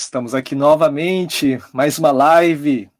[0.00, 2.90] Estamos aqui novamente, mais uma live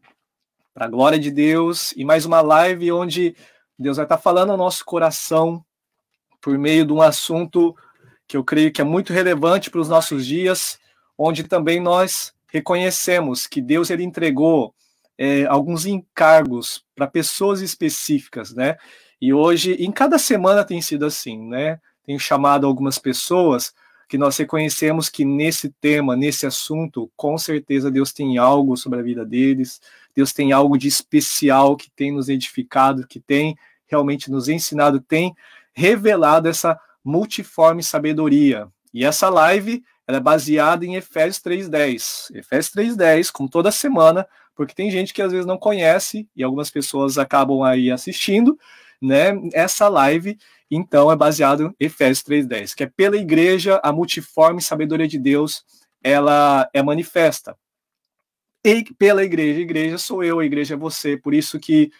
[0.74, 3.34] para a glória de Deus e mais uma live onde
[3.76, 5.64] Deus vai estar falando ao nosso coração
[6.42, 7.74] por meio de um assunto
[8.28, 10.78] que eu creio que é muito relevante para os nossos dias,
[11.16, 14.74] onde também nós reconhecemos que Deus ele entregou
[15.16, 18.76] é, alguns encargos para pessoas específicas, né?
[19.18, 21.80] E hoje, em cada semana tem sido assim, né?
[22.04, 23.72] Tenho chamado algumas pessoas
[24.10, 29.02] que nós reconhecemos que nesse tema, nesse assunto, com certeza Deus tem algo sobre a
[29.02, 29.80] vida deles,
[30.12, 35.32] Deus tem algo de especial que tem nos edificado, que tem realmente nos ensinado, tem
[35.72, 38.66] revelado essa multiforme sabedoria.
[38.92, 42.32] E essa live ela é baseada em Efésios 3:10.
[42.34, 46.68] Efésios 3:10, como toda semana, porque tem gente que às vezes não conhece e algumas
[46.68, 48.58] pessoas acabam aí assistindo,
[49.00, 49.40] né?
[49.52, 50.36] Essa live
[50.70, 55.64] então é baseado em Efésios 3:10, que é pela igreja a multiforme sabedoria de Deus,
[56.02, 57.56] ela é manifesta.
[58.64, 61.90] E pela igreja, a igreja sou eu, a igreja é você, por isso que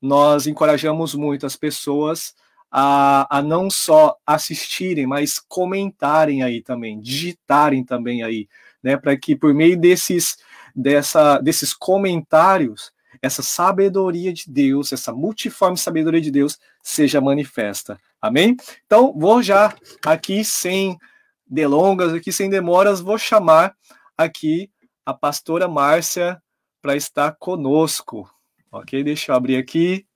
[0.00, 2.34] nós encorajamos muito as pessoas
[2.70, 8.48] a, a não só assistirem, mas comentarem aí também, digitarem também aí,
[8.82, 10.36] né, para que por meio desses
[10.74, 17.98] dessa desses comentários essa sabedoria de Deus, essa multiforme sabedoria de Deus seja manifesta.
[18.20, 18.54] Amém?
[18.84, 20.98] Então, vou já aqui sem
[21.46, 23.74] delongas, aqui sem demoras, vou chamar
[24.16, 24.70] aqui
[25.06, 26.40] a pastora Márcia
[26.82, 28.30] para estar conosco.
[28.70, 29.02] Ok?
[29.02, 30.06] Deixa eu abrir aqui.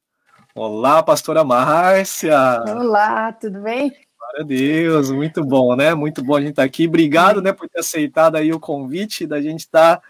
[0.55, 2.63] Olá, pastora Márcia.
[2.69, 3.89] Olá, tudo bem?
[4.19, 5.95] Glória a Deus, muito bom, né?
[5.95, 6.87] Muito bom a gente estar tá aqui.
[6.87, 10.03] Obrigado, né, por ter aceitado aí o convite da gente estar tá,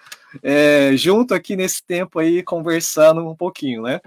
[0.42, 4.01] é, junto aqui nesse tempo aí, conversando um pouquinho, né?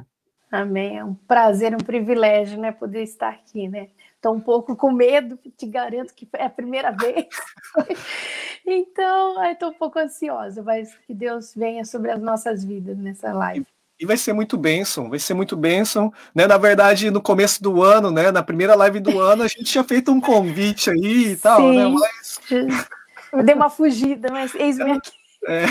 [0.52, 0.98] Amém.
[0.98, 3.90] É um prazer, um privilégio, né, poder estar aqui, né?
[4.16, 7.28] Estou um pouco com medo, te garanto que é a primeira vez.
[8.66, 13.67] então, estou um pouco ansiosa, mas que Deus venha sobre as nossas vidas nessa live.
[14.00, 16.48] E vai ser muito bênção, vai ser muito bênção, né?
[16.48, 18.32] Na verdade, no começo do ano, né?
[18.32, 21.86] Na primeira live do ano, a gente tinha feito um convite aí e tal, né?
[22.22, 22.64] Sim.
[22.64, 22.70] né?
[22.70, 22.88] Mas...
[23.33, 25.11] Eu dei uma fugida, mas eis-me aqui.
[25.48, 25.66] É.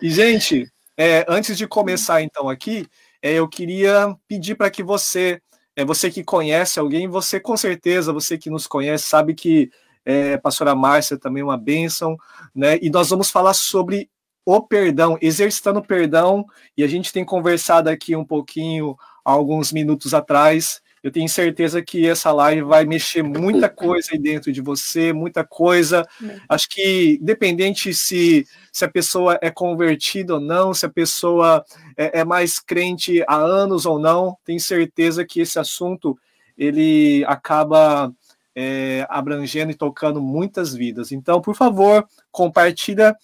[0.00, 2.86] E, gente, é, antes de começar então aqui, é,
[3.30, 5.40] eu queria pedir para que você,
[5.76, 9.70] é, você que conhece alguém, você com certeza, você que nos conhece, sabe que
[10.04, 12.16] é, pastora Márcia também é uma bênção,
[12.54, 12.78] né?
[12.82, 14.10] E nós vamos falar sobre
[14.44, 16.44] o perdão, exercitando o perdão,
[16.76, 20.80] e a gente tem conversado aqui um pouquinho alguns minutos atrás.
[21.02, 25.44] Eu tenho certeza que essa live vai mexer muita coisa aí dentro de você, muita
[25.44, 26.06] coisa.
[26.48, 31.62] Acho que, independente se se a pessoa é convertida ou não, se a pessoa
[31.96, 36.18] é, é mais crente há anos ou não, tenho certeza que esse assunto
[36.56, 38.12] ele acaba
[38.54, 41.12] é, abrangendo e tocando muitas vidas.
[41.12, 43.16] Então, por favor, compartilha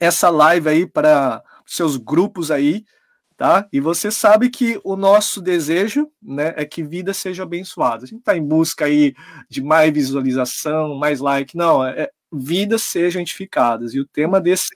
[0.00, 2.84] essa live aí para seus grupos aí,
[3.42, 3.66] tá?
[3.72, 8.04] E você sabe que o nosso desejo, né, é que vida seja abençoada.
[8.04, 9.16] A gente está em busca aí
[9.48, 13.94] de mais visualização, mais like, não, é, vidas sejam edificadas.
[13.94, 14.68] E o tema desse,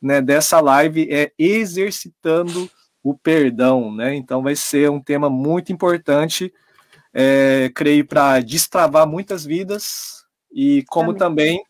[0.00, 2.70] né, dessa live é exercitando
[3.02, 4.14] o perdão, né?
[4.14, 6.50] Então vai ser um tema muito importante,
[7.12, 11.18] é, creio, para destravar muitas vidas e como Amém.
[11.18, 11.62] também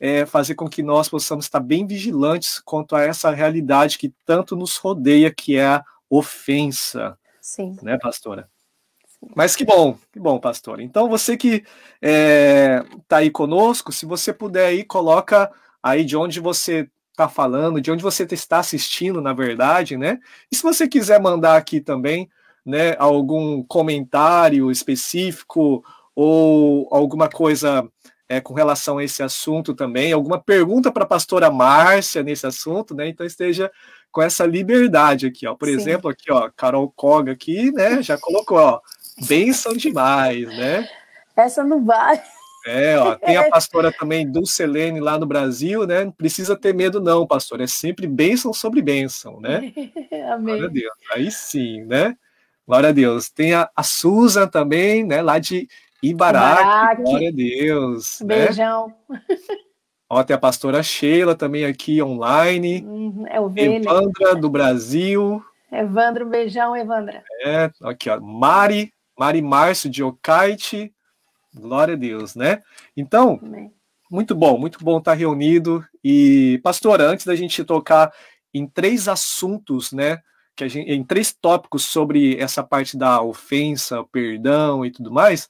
[0.00, 4.54] é, fazer com que nós possamos estar bem vigilantes quanto a essa realidade que tanto
[4.56, 7.18] nos rodeia, que é a ofensa.
[7.40, 7.76] Sim.
[7.82, 8.48] Né, pastora?
[9.34, 10.80] Mas que bom, que bom, pastor.
[10.80, 11.66] Então, você que está
[12.02, 15.50] é, tá aí conosco, se você puder aí, coloca
[15.82, 20.20] aí de onde você está falando, de onde você está assistindo, na verdade, né?
[20.52, 22.30] E se você quiser mandar aqui também,
[22.64, 25.82] né, algum comentário específico
[26.14, 27.88] ou alguma coisa
[28.28, 32.94] é, com relação a esse assunto também, alguma pergunta para a pastora Márcia nesse assunto,
[32.94, 33.08] né?
[33.08, 33.70] Então esteja
[34.10, 35.54] com essa liberdade aqui, ó.
[35.54, 35.74] Por Sim.
[35.74, 38.02] exemplo, aqui, ó, Carol Koga aqui, né?
[38.02, 38.80] Já colocou, ó,
[39.26, 40.88] Benção demais, né?
[41.36, 42.22] Essa não vai.
[42.66, 46.04] É, ó, tem a pastora também Dulcelene lá no Brasil, né?
[46.04, 47.60] Não precisa ter medo, não, pastor.
[47.60, 49.72] É sempre bênção sobre bênção, né?
[50.32, 50.44] Amém.
[50.44, 50.92] Glória a Deus.
[51.12, 52.16] Aí sim, né?
[52.66, 53.30] Glória a Deus.
[53.30, 55.22] Tem a, a Susan também, né?
[55.22, 55.68] Lá de
[56.02, 57.02] Ibaraque.
[57.02, 58.20] Glória a Deus.
[58.20, 58.46] Né?
[58.46, 58.94] Beijão.
[59.08, 59.20] Né?
[60.10, 62.82] Ó, tem a pastora Sheila também aqui online.
[62.82, 63.78] Uhum, é o Vênia.
[63.78, 65.44] Evandra do Brasil.
[65.70, 67.22] Evandro, beijão, Evandra.
[67.44, 68.18] É, aqui, ó.
[68.18, 70.94] Mari Mari Márcio de Ocaite,
[71.52, 72.62] glória a Deus, né?
[72.96, 73.72] Então, Amém.
[74.08, 75.84] muito bom, muito bom estar reunido.
[76.04, 78.12] E, pastor, antes da gente tocar
[78.54, 80.20] em três assuntos, né?
[80.54, 85.48] Que a gente, em três tópicos sobre essa parte da ofensa, perdão e tudo mais,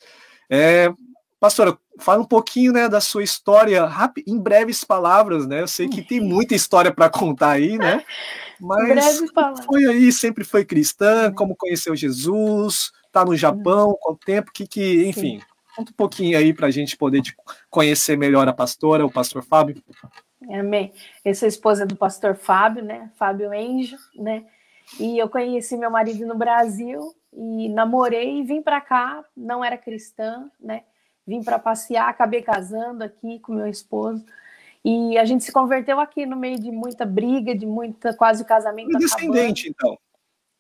[0.51, 0.93] é,
[1.41, 3.89] pastora, fala um pouquinho, né, da sua história,
[4.27, 5.63] em breves palavras, né?
[5.63, 8.05] Eu sei que tem muita história para contar aí, né?
[8.61, 9.21] Mas
[9.67, 15.07] foi aí, sempre foi cristã, como conheceu Jesus, tá no Japão, quanto tempo, que que,
[15.07, 15.47] enfim, Sim.
[15.77, 17.23] conta um pouquinho aí para a gente poder
[17.71, 19.81] conhecer melhor a pastora, o pastor Fábio.
[20.51, 20.93] Amém.
[21.25, 23.11] Eu sou esposa do pastor Fábio, né?
[23.17, 24.45] Fábio Enjo, né?
[24.99, 29.77] E eu conheci meu marido no Brasil e namorei e vim para cá, não era
[29.77, 30.85] cristã, né?
[31.27, 34.25] Vim para passear, acabei casando aqui com meu esposo.
[34.85, 38.93] E a gente se converteu aqui no meio de muita briga, de muita quase casamento.
[38.93, 39.99] E descendente, então.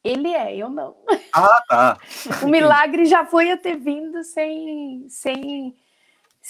[0.05, 0.97] Ele é, eu não.
[1.33, 1.99] Ah, tá.
[2.45, 5.75] o milagre já foi eu ter vindo sem, sem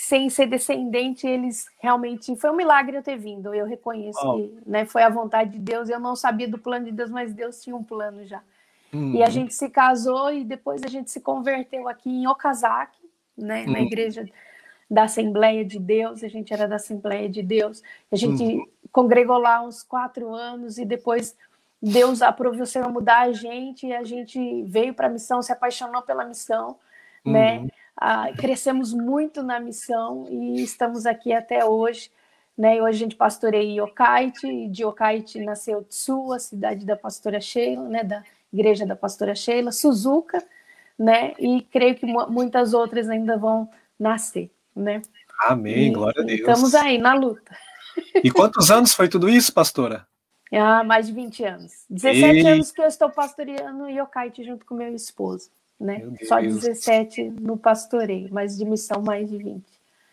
[0.00, 3.52] sem ser descendente, eles realmente foi um milagre eu ter vindo.
[3.52, 4.36] Eu reconheço oh.
[4.36, 5.88] que né, foi a vontade de Deus.
[5.88, 8.40] Eu não sabia do plano de Deus, mas Deus tinha um plano já.
[8.92, 9.16] Uhum.
[9.16, 13.64] E a gente se casou e depois a gente se converteu aqui em Okazaki, né,
[13.64, 13.72] uhum.
[13.72, 14.24] na igreja
[14.88, 16.22] da Assembleia de Deus.
[16.22, 17.82] A gente era da Assembleia de Deus.
[18.12, 18.66] A gente uhum.
[18.92, 21.36] congregou lá uns quatro anos e depois
[21.82, 25.50] Deus aprovou o Senhor mudar a gente e a gente veio para a missão, se
[25.50, 26.76] apaixonou pela missão,
[27.24, 27.66] né?
[28.00, 32.12] Ah, crescemos muito na missão e estamos aqui até hoje.
[32.56, 32.80] Né?
[32.80, 37.88] Hoje a gente pastoreia Yokaite, e de Yokaite nasceu Tsu, a cidade da pastora Sheila,
[37.88, 38.04] né?
[38.04, 38.22] da
[38.52, 40.44] igreja da pastora Sheila, Suzuka,
[40.96, 41.34] né?
[41.40, 43.68] e creio que muitas outras ainda vão
[43.98, 44.48] nascer.
[44.76, 45.02] Né?
[45.40, 46.38] Amém, e, glória a Deus.
[46.38, 47.56] Estamos aí na luta.
[48.22, 50.06] E quantos anos foi tudo isso, pastora?
[50.52, 51.72] Ah, mais de 20 anos.
[51.90, 52.46] 17 e...
[52.46, 56.02] anos que eu estou pastoreando Yokaite junto com meu esposo né?
[56.24, 59.62] Só 17 no pastoreio, mas de missão mais de 20.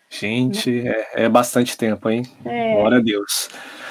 [0.09, 0.89] Gente, né?
[1.13, 2.23] é, é, bastante tempo, hein?
[2.45, 2.75] É.
[2.75, 3.49] Glória a Deus.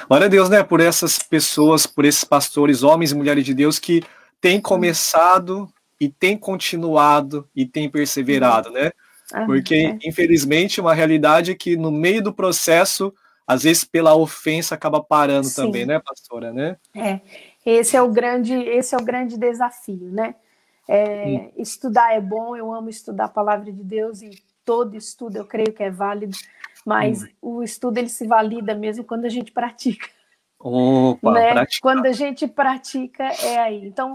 [0.09, 0.63] Glória a Deus, né?
[0.63, 4.03] Por essas pessoas, por esses pastores, homens e mulheres de Deus que
[4.41, 5.69] têm começado
[6.01, 8.93] e têm continuado e têm perseverado, né?
[9.33, 9.99] Ah, Porque, é.
[10.09, 13.13] infelizmente, uma realidade é que no meio do processo,
[13.47, 15.63] às vezes pela ofensa acaba parando Sim.
[15.63, 16.77] também, né, pastora, né?
[16.95, 17.21] É.
[17.65, 20.35] Esse é o grande, esse é o grande desafio, né?
[20.89, 24.31] É, estudar é bom, eu amo estudar a palavra de Deus e
[24.65, 26.37] todo estudo eu creio que é válido,
[26.85, 27.29] mas hum.
[27.41, 30.09] o estudo ele se valida mesmo quando a gente pratica.
[30.59, 31.67] Opa, né?
[31.81, 33.87] Quando a gente pratica é aí.
[33.87, 34.15] Então,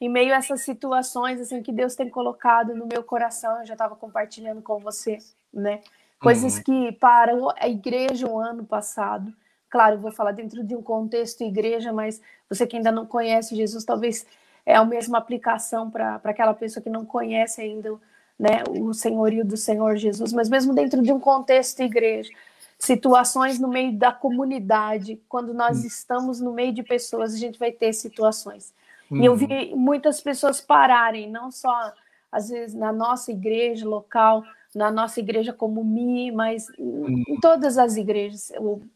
[0.00, 3.72] em meio a essas situações assim que Deus tem colocado no meu coração, eu já
[3.74, 5.18] estava compartilhando com você,
[5.52, 5.80] né?
[6.20, 6.62] Coisas uhum.
[6.62, 9.32] que para a igreja o ano passado,
[9.68, 13.54] claro, eu vou falar dentro de um contexto igreja, mas você que ainda não conhece
[13.54, 14.26] Jesus, talvez
[14.66, 17.94] é a mesma aplicação para aquela pessoa que não conhece ainda
[18.38, 22.30] né, o senhorio do Senhor Jesus, mas mesmo dentro de um contexto de igreja,
[22.78, 25.86] situações no meio da comunidade, quando nós hum.
[25.86, 28.74] estamos no meio de pessoas, a gente vai ter situações.
[29.10, 29.22] Uhum.
[29.22, 29.76] E eu vi uhum.
[29.76, 31.92] muitas pessoas pararem, não só
[32.30, 37.22] às vezes na nossa igreja local, na nossa igreja como Mi, mas uhum.
[37.28, 38.52] em todas as igrejas,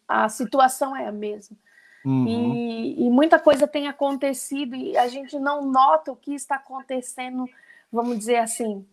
[0.07, 1.57] a situação é a mesma.
[2.05, 2.55] Uhum.
[2.55, 7.49] E, e, muita coisa tem acontecido e a gente não nota o que está acontecendo,
[7.93, 8.87] vamos dizer assim.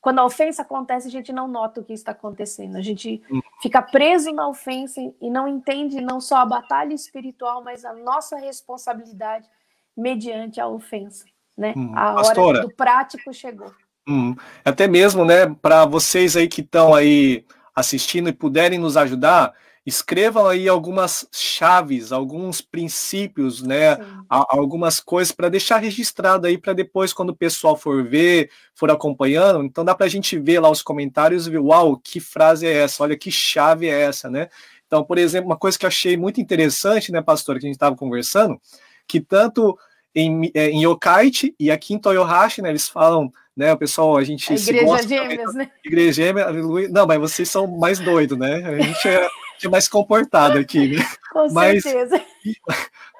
[0.00, 2.76] Quando a ofensa acontece, a gente não nota o que está acontecendo.
[2.76, 3.40] A gente uhum.
[3.60, 8.36] fica preso na ofensa e não entende não só a batalha espiritual, mas a nossa
[8.36, 9.48] responsabilidade
[9.96, 11.24] mediante a ofensa.
[11.56, 11.72] Né?
[11.74, 11.92] Uhum.
[11.96, 13.72] A Pastora, hora do prático chegou.
[14.08, 14.36] Uhum.
[14.64, 17.44] Até mesmo, né, para vocês aí que estão aí
[17.74, 19.52] assistindo e puderem nos ajudar,
[19.86, 23.96] escrevam aí algumas chaves, alguns princípios, né,
[24.28, 29.62] algumas coisas para deixar registrado aí para depois quando o pessoal for ver, for acompanhando,
[29.62, 32.72] então dá para a gente ver lá os comentários e ver, uau, que frase é
[32.72, 33.04] essa?
[33.04, 34.48] Olha que chave é essa, né?
[34.88, 37.76] Então, por exemplo, uma coisa que eu achei muito interessante, né, pastor, que a gente
[37.76, 38.60] estava conversando,
[39.06, 39.78] que tanto
[40.12, 44.24] em, é, em Yokaite e aqui em Toyohashi, né, eles falam, né, o pessoal, a
[44.24, 45.70] gente a igreja gosta, gêmeas, né?
[45.84, 46.46] Igreja gêmea,
[46.90, 48.64] não, mas vocês são mais doidos, né?
[48.64, 49.28] A gente é
[49.64, 51.06] é mais comportado aqui, né?
[51.32, 52.22] Com mas, certeza.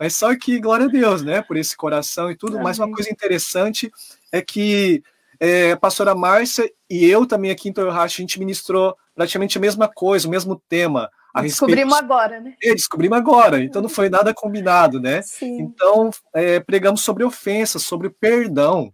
[0.00, 1.42] Mas só que, glória a Deus, né?
[1.42, 2.54] Por esse coração e tudo.
[2.54, 2.64] Amém.
[2.64, 3.90] Mas uma coisa interessante
[4.32, 5.02] é que
[5.40, 9.60] é, a pastora Márcia e eu também aqui em Toyohashi, a gente ministrou praticamente a
[9.60, 11.10] mesma coisa, o mesmo tema.
[11.34, 12.12] A descobrimos respeito...
[12.12, 12.54] agora, né?
[12.62, 15.20] É, descobrimos agora, então não foi nada combinado, né?
[15.22, 15.60] Sim.
[15.60, 18.92] Então, é, pregamos sobre ofensas, sobre perdão,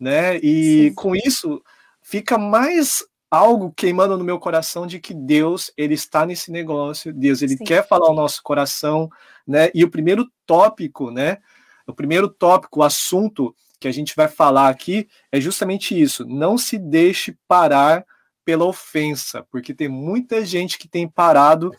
[0.00, 0.38] né?
[0.38, 0.94] E Sim.
[0.94, 1.62] com isso
[2.02, 7.42] fica mais algo queimando no meu coração de que Deus ele está nesse negócio, Deus
[7.42, 7.64] ele Sim.
[7.64, 9.08] quer falar ao nosso coração,
[9.46, 9.70] né?
[9.74, 11.38] E o primeiro tópico, né?
[11.86, 16.26] O primeiro tópico, o assunto que a gente vai falar aqui é justamente isso.
[16.26, 18.04] Não se deixe parar
[18.44, 21.72] pela ofensa, porque tem muita gente que tem parado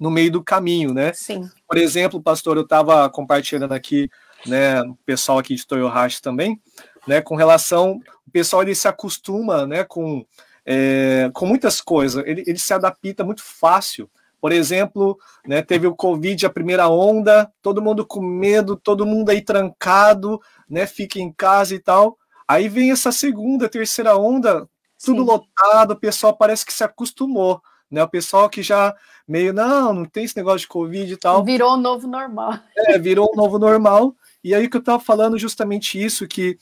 [0.00, 1.12] no meio do caminho, né?
[1.12, 1.48] Sim.
[1.66, 4.08] Por exemplo, pastor, eu estava compartilhando aqui,
[4.46, 6.60] né, o pessoal aqui de Toyohashi também,
[7.06, 10.24] né, com relação, o pessoal ele se acostuma, né, com
[10.64, 12.24] é, com muitas coisas.
[12.26, 14.08] Ele, ele se adapta muito fácil.
[14.40, 19.30] Por exemplo, né, teve o Covid, a primeira onda, todo mundo com medo, todo mundo
[19.30, 22.18] aí trancado, né, fica em casa e tal.
[22.46, 24.68] Aí vem essa segunda, terceira onda,
[25.02, 25.28] tudo Sim.
[25.28, 28.02] lotado, o pessoal parece que se acostumou, né?
[28.02, 28.94] O pessoal que já
[29.26, 31.42] meio, não, não tem esse negócio de Covid e tal.
[31.42, 32.58] Virou o um novo normal.
[32.76, 34.14] É, virou um novo normal.
[34.42, 36.58] E aí que eu estava falando justamente isso, que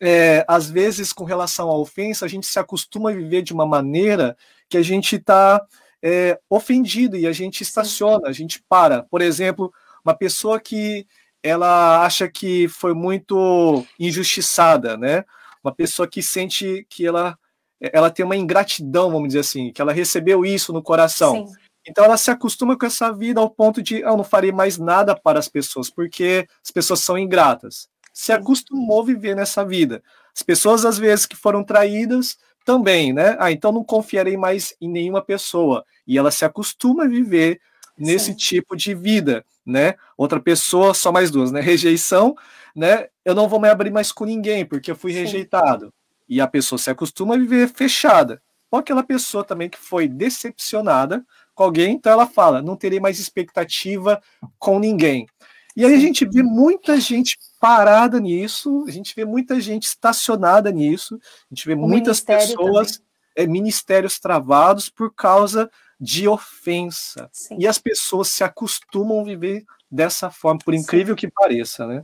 [0.00, 3.66] é, às vezes, com relação à ofensa, a gente se acostuma a viver de uma
[3.66, 4.36] maneira
[4.68, 5.60] que a gente está
[6.02, 9.02] é, ofendido e a gente estaciona, a gente para.
[9.02, 9.72] Por exemplo,
[10.04, 11.06] uma pessoa que
[11.42, 15.24] ela acha que foi muito injustiçada, né?
[15.62, 17.36] Uma pessoa que sente que ela,
[17.80, 21.46] ela tem uma ingratidão, vamos dizer assim, que ela recebeu isso no coração.
[21.46, 21.54] Sim.
[21.86, 25.16] Então ela se acostuma com essa vida ao ponto de eu não farei mais nada
[25.16, 27.88] para as pessoas, porque as pessoas são ingratas
[28.18, 30.02] se acostumou a viver nessa vida.
[30.34, 33.36] As pessoas, às vezes, que foram traídas, também, né?
[33.38, 35.84] Ah, então não confiarei mais em nenhuma pessoa.
[36.04, 37.60] E ela se acostuma a viver
[37.96, 38.34] nesse Sim.
[38.34, 39.94] tipo de vida, né?
[40.16, 41.60] Outra pessoa, só mais duas, né?
[41.60, 42.34] Rejeição,
[42.74, 43.06] né?
[43.24, 45.20] Eu não vou me abrir mais com ninguém, porque eu fui Sim.
[45.20, 45.94] rejeitado.
[46.28, 48.42] E a pessoa se acostuma a viver fechada.
[48.68, 53.20] Ou aquela pessoa também que foi decepcionada com alguém, então ela fala: não terei mais
[53.20, 54.20] expectativa
[54.58, 55.28] com ninguém.
[55.76, 60.70] E aí a gente vê muita gente parada nisso, a gente vê muita gente estacionada
[60.70, 61.18] nisso,
[61.50, 63.02] a gente vê o muitas pessoas,
[63.36, 67.28] é, ministérios travados por causa de ofensa.
[67.32, 67.56] Sim.
[67.58, 71.20] E as pessoas se acostumam a viver dessa forma, por incrível Sim.
[71.20, 72.02] que pareça, né?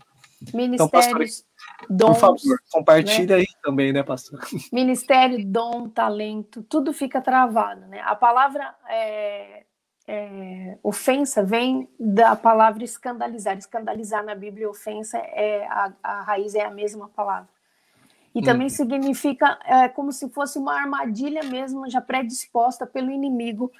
[0.52, 1.26] Ministérios, então, pastor,
[1.88, 3.42] dons, por favor, compartilha né?
[3.42, 4.40] aí também, né, pastor?
[4.72, 8.00] Ministério, dom, talento, tudo fica travado, né?
[8.04, 9.64] A palavra é,
[10.06, 13.56] é, ofensa vem da palavra escandalizar.
[13.56, 17.48] Escandalizar na Bíblia, ofensa é a, a raiz é a mesma palavra.
[18.34, 18.70] E também hum.
[18.70, 23.70] significa é, como se fosse uma armadilha mesmo, já predisposta pelo inimigo,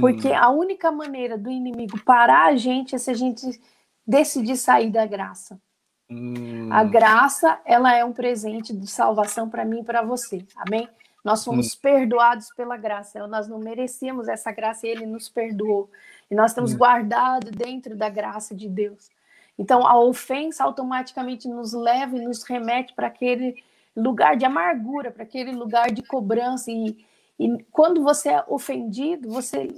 [0.00, 0.36] porque hum.
[0.36, 3.60] a única maneira do inimigo parar a gente é se a gente
[4.06, 5.60] decidir sair da graça.
[6.08, 6.68] Hum.
[6.70, 10.46] A graça, ela é um presente de salvação para mim e para você.
[10.56, 10.88] Amém?
[11.24, 11.78] Nós fomos hum.
[11.80, 13.26] perdoados pela graça.
[13.26, 15.90] Nós não merecíamos essa graça e ele nos perdoou.
[16.30, 16.76] E nós estamos hum.
[16.76, 19.10] guardados dentro da graça de Deus.
[19.58, 23.62] Então, a ofensa automaticamente nos leva e nos remete para aquele
[23.96, 26.70] lugar de amargura, para aquele lugar de cobrança.
[26.70, 27.04] E,
[27.38, 29.68] e quando você é ofendido, você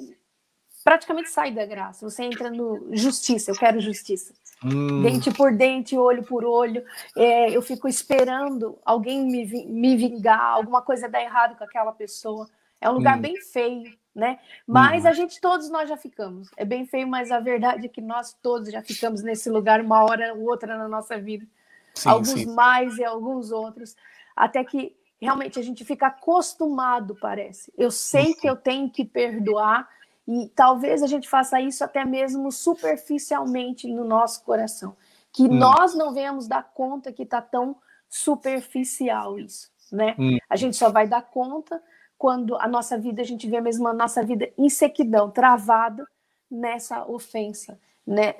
[0.82, 2.08] praticamente sai da graça.
[2.08, 3.50] Você entra no justiça.
[3.50, 4.32] Eu quero justiça.
[4.64, 5.02] Hum.
[5.02, 6.82] Dente por dente, olho por olho.
[7.16, 12.48] É, eu fico esperando alguém me, me vingar, alguma coisa dar errado com aquela pessoa.
[12.80, 13.22] É um lugar hum.
[13.22, 14.38] bem feio, né?
[14.66, 15.08] Mas hum.
[15.08, 16.50] a gente, todos nós já ficamos.
[16.56, 20.04] É bem feio, mas a verdade é que nós todos já ficamos nesse lugar uma
[20.04, 21.46] hora ou outra na nossa vida.
[21.94, 22.54] Sim, alguns sim.
[22.54, 23.96] mais e alguns outros.
[24.34, 27.72] Até que realmente a gente fica acostumado, parece.
[27.76, 29.88] Eu sei que eu tenho que perdoar,
[30.26, 34.96] e talvez a gente faça isso até mesmo superficialmente no nosso coração.
[35.32, 35.54] Que hum.
[35.54, 37.76] nós não venhamos dar conta que está tão
[38.08, 40.16] superficial isso, né?
[40.18, 40.38] Hum.
[40.48, 41.80] A gente só vai dar conta
[42.18, 46.04] quando a nossa vida, a gente vê mesmo a nossa vida em sequidão, travada
[46.50, 48.34] nessa ofensa, né?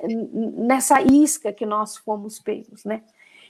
[0.57, 3.03] nessa isca que nós fomos pegos, né?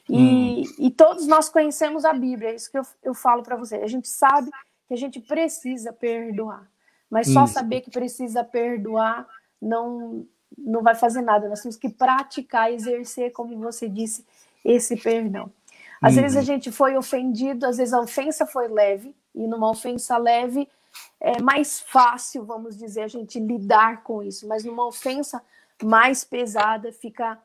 [0.08, 0.62] E, hum.
[0.78, 3.76] e todos nós conhecemos a Bíblia, é isso que eu, eu falo para você.
[3.76, 4.50] A gente sabe
[4.86, 6.68] que a gente precisa perdoar.
[7.10, 7.54] Mas só Isso.
[7.54, 9.26] saber que precisa perdoar
[9.60, 11.48] não, não vai fazer nada.
[11.48, 14.24] Nós temos que praticar, exercer, como você disse,
[14.64, 15.50] esse perdão.
[16.00, 16.22] Às uhum.
[16.22, 20.68] vezes a gente foi ofendido, às vezes a ofensa foi leve, e numa ofensa leve
[21.20, 25.42] é mais fácil, vamos dizer, a gente lidar com isso, mas numa ofensa
[25.82, 27.38] mais pesada fica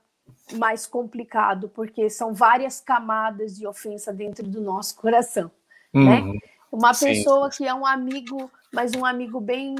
[0.53, 5.51] mais complicado, porque são várias camadas de ofensa dentro do nosso coração,
[5.93, 6.21] né?
[6.21, 6.33] uhum.
[6.33, 6.39] né?
[6.71, 7.57] Uma pessoa Sim.
[7.57, 9.75] que é um amigo mas um amigo bem,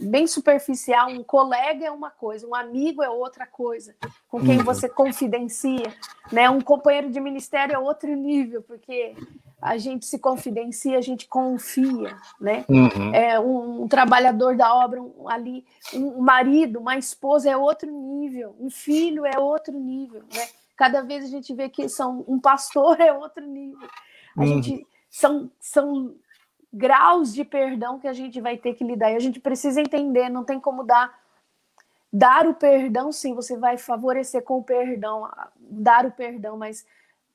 [0.00, 3.94] bem superficial, um colega é uma coisa, um amigo é outra coisa,
[4.28, 4.64] com quem uhum.
[4.64, 5.92] você confidencia,
[6.30, 6.48] né?
[6.48, 9.16] Um companheiro de ministério é outro nível, porque
[9.60, 12.64] a gente se confidencia, a gente confia, né?
[12.68, 13.14] Uhum.
[13.14, 18.54] É um, um, trabalhador da obra um, ali, um marido, uma esposa é outro nível,
[18.60, 20.46] um filho é outro nível, né?
[20.76, 23.88] Cada vez a gente vê que são um pastor é outro nível.
[24.36, 24.62] A uhum.
[24.62, 26.14] gente são, são
[26.74, 29.12] graus de perdão que a gente vai ter que lidar.
[29.12, 31.22] E a gente precisa entender, não tem como dar
[32.12, 35.28] dar o perdão, sim, você vai favorecer com o perdão,
[35.58, 36.86] dar o perdão, mas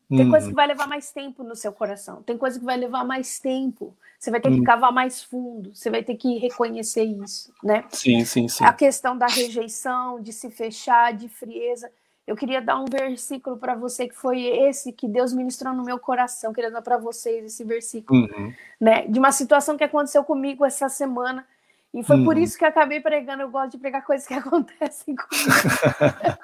[0.08, 0.30] tem hum.
[0.32, 3.40] coisa que vai levar mais tempo no seu coração, tem coisa que vai levar mais
[3.40, 3.94] tempo.
[4.18, 4.64] Você vai ter que hum.
[4.64, 7.84] cavar mais fundo, você vai ter que reconhecer isso, né?
[7.90, 8.64] Sim, sim, sim.
[8.64, 11.92] A questão da rejeição, de se fechar, de frieza.
[12.30, 15.98] Eu queria dar um versículo para você que foi esse que Deus ministrou no meu
[15.98, 18.54] coração, queria dar para vocês esse versículo, uhum.
[18.80, 19.08] né?
[19.08, 21.44] De uma situação que aconteceu comigo essa semana.
[21.92, 22.26] E foi uhum.
[22.26, 23.42] por isso que eu acabei pregando.
[23.42, 25.50] Eu gosto de pregar coisas que acontecem comigo.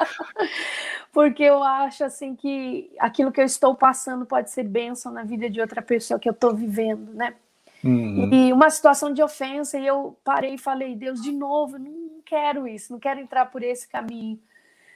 [1.13, 5.47] Porque eu acho assim que aquilo que eu estou passando pode ser bênção na vida
[5.47, 7.35] de outra pessoa que eu estou vivendo, né?
[7.83, 8.33] Uhum.
[8.33, 12.67] E uma situação de ofensa, e eu parei e falei, Deus, de novo, não quero
[12.67, 14.39] isso, não quero entrar por esse caminho.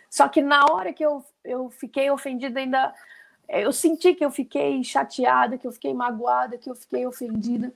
[0.09, 2.93] Só que na hora que eu, eu fiquei ofendida, ainda
[3.47, 7.73] eu senti que eu fiquei chateada, que eu fiquei magoada, que eu fiquei ofendida.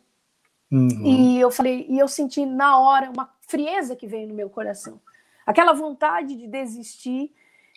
[0.72, 1.06] Uhum.
[1.06, 5.00] E eu falei, e eu senti na hora uma frieza que veio no meu coração.
[5.46, 7.32] Aquela vontade de desistir,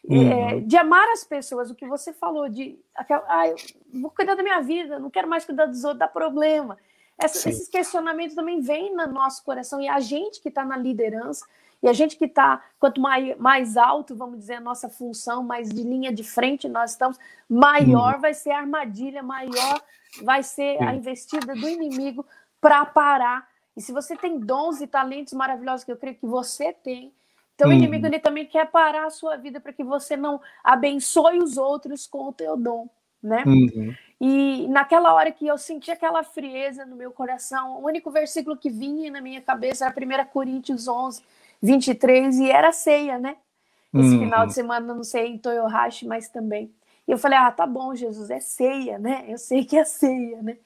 [0.09, 0.33] é, uhum.
[0.33, 3.57] é, de amar as pessoas, o que você falou, de aquela, ah, eu
[4.01, 6.79] vou cuidar da minha vida, não quero mais cuidar dos outros, dá problema.
[7.19, 11.47] Essa, esses questionamentos também vêm no nosso coração, e a gente que está na liderança,
[11.83, 15.69] e a gente que está, quanto mais, mais alto, vamos dizer, a nossa função, mais
[15.69, 17.19] de linha de frente nós estamos,
[17.49, 18.21] maior uhum.
[18.21, 19.81] vai ser a armadilha, maior
[20.23, 22.25] vai ser a investida do inimigo
[22.61, 23.47] para parar.
[23.77, 27.13] E se você tem dons e talentos maravilhosos, que eu creio que você tem,
[27.55, 27.75] então uhum.
[27.75, 31.57] o inimigo ele também quer parar a sua vida para que você não abençoe os
[31.57, 32.89] outros com o teu dom,
[33.23, 33.45] né?
[33.47, 33.95] Uhum.
[34.21, 38.71] E naquela hora que eu senti aquela frieza no meu coração, o único versículo que
[38.71, 41.23] vinha na minha cabeça era 1 Coríntios 11,
[41.63, 43.37] 23, e era ceia, né?
[43.95, 44.19] Esse uhum.
[44.21, 46.71] final de semana, não sei em Toyohashi, mas também.
[47.07, 49.25] E eu falei, ah, tá bom, Jesus, é ceia, né?
[49.29, 50.57] Eu sei que é ceia, né?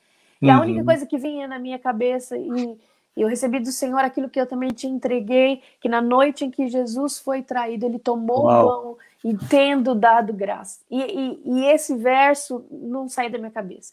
[0.40, 0.52] E uhum.
[0.52, 2.78] a única coisa que vinha na minha cabeça, e
[3.16, 6.68] eu recebi do Senhor aquilo que eu também te entreguei, que na noite em que
[6.68, 8.64] Jesus foi traído, ele tomou Uau.
[8.64, 10.80] o pão e tendo dado graça.
[10.90, 13.92] E, e, e, esse verso não saiu da minha cabeça.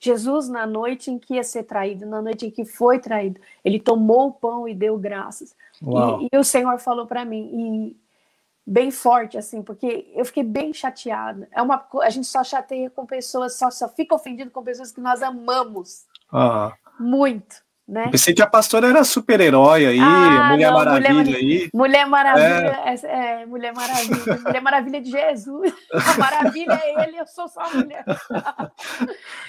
[0.00, 3.78] Jesus, na noite em que ia ser traído, na noite em que foi traído, ele
[3.78, 5.54] tomou o pão e deu graças.
[6.22, 7.96] E, e, o Senhor falou para mim, e
[8.66, 11.48] bem forte, assim, porque eu fiquei bem chateada.
[11.52, 15.00] É uma, a gente só chateia com pessoas, só, só fica ofendido com pessoas que
[15.00, 16.70] nós amamos uhum.
[16.98, 17.56] muito.
[17.90, 18.08] Né?
[18.08, 21.70] pensei que a pastora era super-herói aí, ah, Mulher não, Maravilha mulher, aí.
[21.74, 22.94] Mulher Maravilha, é.
[22.94, 25.72] É, é, Mulher Maravilha, Mulher Maravilha de Jesus.
[25.92, 28.04] A maravilha é ele, eu sou só mulher.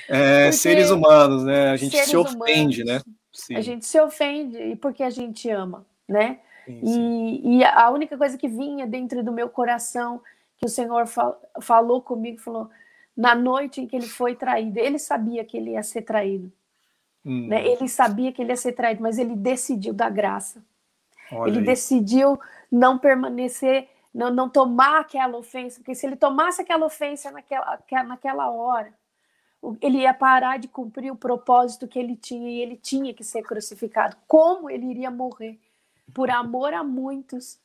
[0.09, 1.69] É, seres humanos, né?
[1.69, 3.13] A gente se ofende, humanos, né?
[3.31, 3.55] Sim.
[3.55, 6.39] A gente se ofende porque a gente ama, né?
[6.65, 7.41] Sim, sim.
[7.43, 10.19] E, e, a única coisa que vinha dentro do meu coração,
[10.57, 12.69] que o Senhor fal, falou comigo, falou,
[13.15, 16.51] na noite em que ele foi traído, ele sabia que ele ia ser traído.
[17.25, 17.47] Hum.
[17.47, 17.65] Né?
[17.67, 20.63] Ele sabia que ele ia ser traído, mas ele decidiu dar graça.
[21.31, 21.65] Olha ele aí.
[21.65, 22.39] decidiu
[22.71, 28.49] não permanecer, não, não tomar aquela ofensa, porque se ele tomasse aquela ofensa naquela, naquela
[28.49, 28.93] hora,
[29.79, 33.43] ele ia parar de cumprir o propósito que ele tinha e ele tinha que ser
[33.43, 34.17] crucificado.
[34.27, 35.59] Como ele iria morrer?
[36.13, 37.59] Por amor a muitos,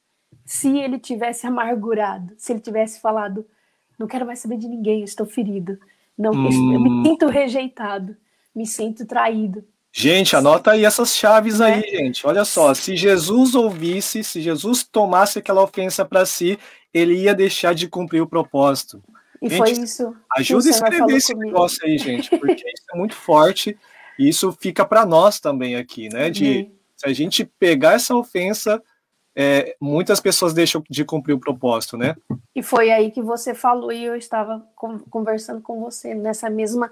[0.45, 3.47] se ele tivesse amargurado, se ele tivesse falado:
[3.99, 5.81] Não quero mais saber de ninguém, estou ferido,
[6.16, 6.73] não, hum.
[6.73, 8.16] eu me sinto rejeitado
[8.57, 9.62] me sinto traído.
[9.92, 11.83] Gente, anota aí essas chaves aí, é.
[11.83, 12.27] gente.
[12.27, 16.59] Olha só, se Jesus ouvisse, se Jesus tomasse aquela ofensa para si,
[16.92, 19.03] ele ia deixar de cumprir o propósito.
[19.40, 20.14] E gente, foi isso.
[20.37, 21.53] Ajuda a escrever esse comigo.
[21.53, 23.79] negócio aí, gente, porque isso é muito forte
[24.19, 26.31] e isso fica para nós também aqui, né?
[26.31, 26.71] De uhum.
[26.97, 28.83] se a gente pegar essa ofensa,
[29.35, 32.14] é, muitas pessoas deixam de cumprir o propósito, né?
[32.55, 34.66] E foi aí que você falou e eu estava
[35.11, 36.90] conversando com você nessa mesma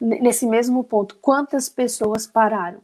[0.00, 1.16] nesse mesmo ponto.
[1.16, 2.80] Quantas pessoas pararam?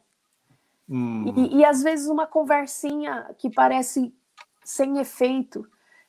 [0.88, 1.32] Hum.
[1.36, 4.12] E, e às vezes uma conversinha que parece
[4.64, 5.66] sem efeito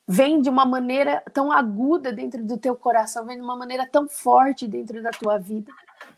[0.08, 4.08] vem de uma maneira tão aguda dentro do teu coração, vem de uma maneira tão
[4.08, 5.72] forte dentro da tua vida.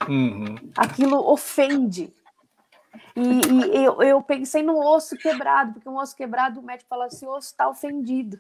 [0.08, 0.56] Uhum.
[0.76, 2.12] Aquilo ofende.
[3.16, 7.06] E, e, eu, eu pensei no osso quebrado, porque um osso quebrado, o médico fala
[7.06, 8.38] assim: o osso está ofendido.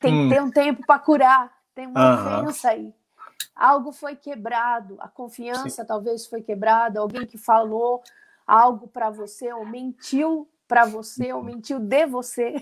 [0.00, 0.28] Tem que hum.
[0.28, 1.52] ter um tempo para curar.
[1.74, 2.44] Tem uma uhum.
[2.44, 2.94] ofensa aí
[3.54, 5.86] algo foi quebrado, a confiança Sim.
[5.86, 8.02] talvez foi quebrada, alguém que falou
[8.46, 12.54] algo para você, ou mentiu para você, ou mentiu de você,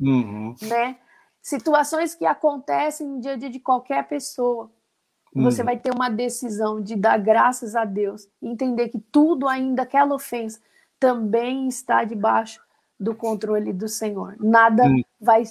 [0.00, 0.54] uhum.
[0.62, 0.98] né?
[1.40, 4.70] Situações que acontecem no dia a dia de qualquer pessoa.
[5.34, 5.44] Uhum.
[5.44, 10.14] Você vai ter uma decisão de dar graças a Deus, entender que tudo ainda aquela
[10.14, 10.60] ofensa
[10.98, 12.60] também está debaixo
[12.98, 14.36] do controle do Senhor.
[14.40, 15.02] Nada uhum.
[15.20, 15.44] vai,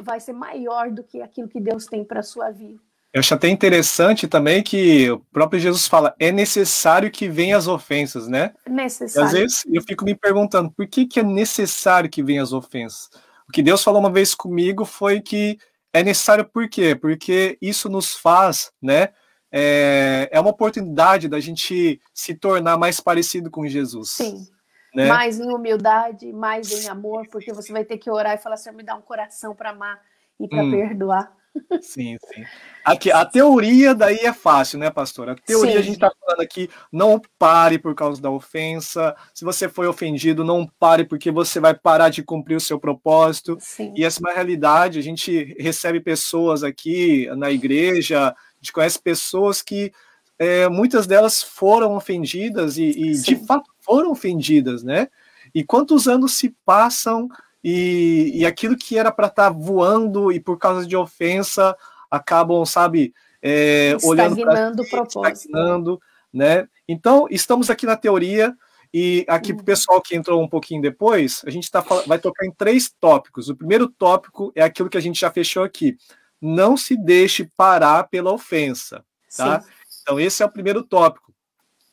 [0.00, 2.80] vai ser maior do que aquilo que Deus tem para sua vida.
[3.12, 7.66] Eu acho até interessante também que o próprio Jesus fala, é necessário que venham as
[7.66, 8.54] ofensas, né?
[8.68, 9.24] Necessário.
[9.24, 12.52] E às vezes eu fico me perguntando, por que, que é necessário que venham as
[12.52, 13.10] ofensas?
[13.48, 15.58] O que Deus falou uma vez comigo foi que
[15.92, 16.94] é necessário por quê?
[16.94, 19.08] Porque isso nos faz, né?
[19.50, 24.10] É, é uma oportunidade da gente se tornar mais parecido com Jesus.
[24.10, 24.46] Sim.
[24.94, 25.06] Né?
[25.06, 28.70] Mais em humildade, mais em amor, porque você vai ter que orar e falar assim,
[28.70, 30.00] me dá um coração para amar
[30.38, 30.70] e para hum.
[30.70, 31.39] perdoar
[31.80, 32.44] Sim, sim.
[32.84, 35.30] Aqui, a teoria daí é fácil, né, pastor?
[35.30, 35.78] A teoria sim.
[35.78, 39.14] a gente está falando aqui, não pare por causa da ofensa.
[39.34, 43.56] Se você foi ofendido, não pare porque você vai parar de cumprir o seu propósito.
[43.60, 43.92] Sim.
[43.96, 44.98] E essa é uma realidade.
[44.98, 49.92] A gente recebe pessoas aqui na igreja, a gente conhece pessoas que
[50.38, 55.08] é, muitas delas foram ofendidas e, e de fato foram ofendidas, né?
[55.54, 57.28] E quantos anos se passam
[57.62, 61.76] e, e aquilo que era para estar tá voando e por causa de ofensa
[62.10, 65.48] acabam, sabe, é, olhando propósito.
[65.48, 66.00] Estagnando,
[66.32, 66.68] né?
[66.88, 68.54] Então, estamos aqui na teoria
[68.92, 72.44] e aqui para o pessoal que entrou um pouquinho depois, a gente tá, vai tocar
[72.44, 73.48] em três tópicos.
[73.48, 75.96] O primeiro tópico é aquilo que a gente já fechou aqui.
[76.40, 79.04] Não se deixe parar pela ofensa,
[79.36, 79.60] tá?
[79.60, 79.68] Sim.
[80.02, 81.32] Então, esse é o primeiro tópico.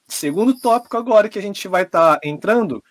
[0.07, 2.81] Segundo tópico agora que a gente vai estar tá entrando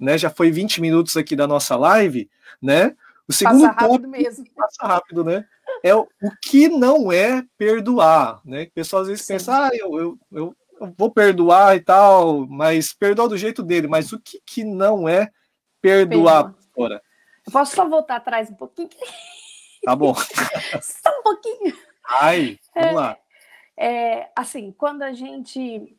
[0.00, 0.16] né?
[0.16, 2.96] Já foi 20 minutos aqui da nossa live, né?
[3.28, 4.44] O segundo passa rápido mesmo.
[4.56, 5.46] Passa rápido, né?
[5.84, 8.64] É o, o que não é perdoar, né?
[8.64, 9.34] O pessoal às vezes Sim.
[9.34, 10.56] pensa, ah, eu, eu, eu,
[10.96, 13.86] vou perdoar e tal, mas perdoar do jeito dele.
[13.86, 15.30] Mas o que, que não é
[15.80, 17.00] perdoar, Ora?
[17.46, 18.88] Eu posso só voltar atrás um pouquinho?
[19.84, 20.14] Tá bom.
[20.82, 21.76] só um pouquinho.
[22.08, 23.18] Ai, vamos é, lá.
[23.76, 25.96] É, assim, quando a gente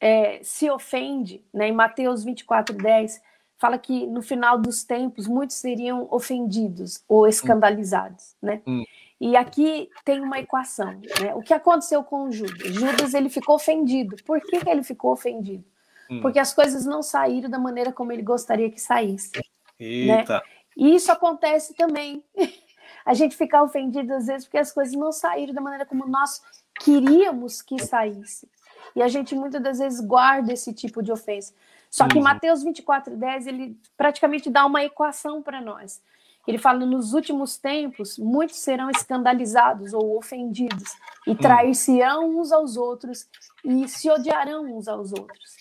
[0.00, 3.20] é, se ofende, né, em Mateus 24, 10,
[3.56, 8.62] fala que no final dos tempos muitos seriam ofendidos ou escandalizados, né?
[8.66, 8.84] Hum.
[9.20, 11.34] E aqui tem uma equação, né?
[11.34, 12.74] O que aconteceu com Judas?
[12.74, 14.16] Judas ele ficou ofendido.
[14.24, 15.64] Por que, que ele ficou ofendido?
[16.10, 16.20] Hum.
[16.20, 19.32] Porque as coisas não saíram da maneira como ele gostaria que saísse.
[19.36, 19.42] Né?
[19.78, 20.34] Eita.
[20.34, 20.42] Né?
[20.76, 22.22] E isso acontece também.
[23.06, 26.40] A gente fica ofendido às vezes porque as coisas não saíram da maneira como nós
[26.80, 28.48] queríamos que saísse.
[28.96, 31.52] E a gente muitas das vezes guarda esse tipo de ofensa.
[31.94, 32.24] Só que uhum.
[32.24, 36.02] Mateus 24, 10, ele praticamente dá uma equação para nós.
[36.44, 40.92] Ele fala: nos últimos tempos, muitos serão escandalizados ou ofendidos,
[41.24, 41.36] e uhum.
[41.36, 43.28] trair-se-ão uns aos outros,
[43.64, 45.54] e se odiarão uns aos outros.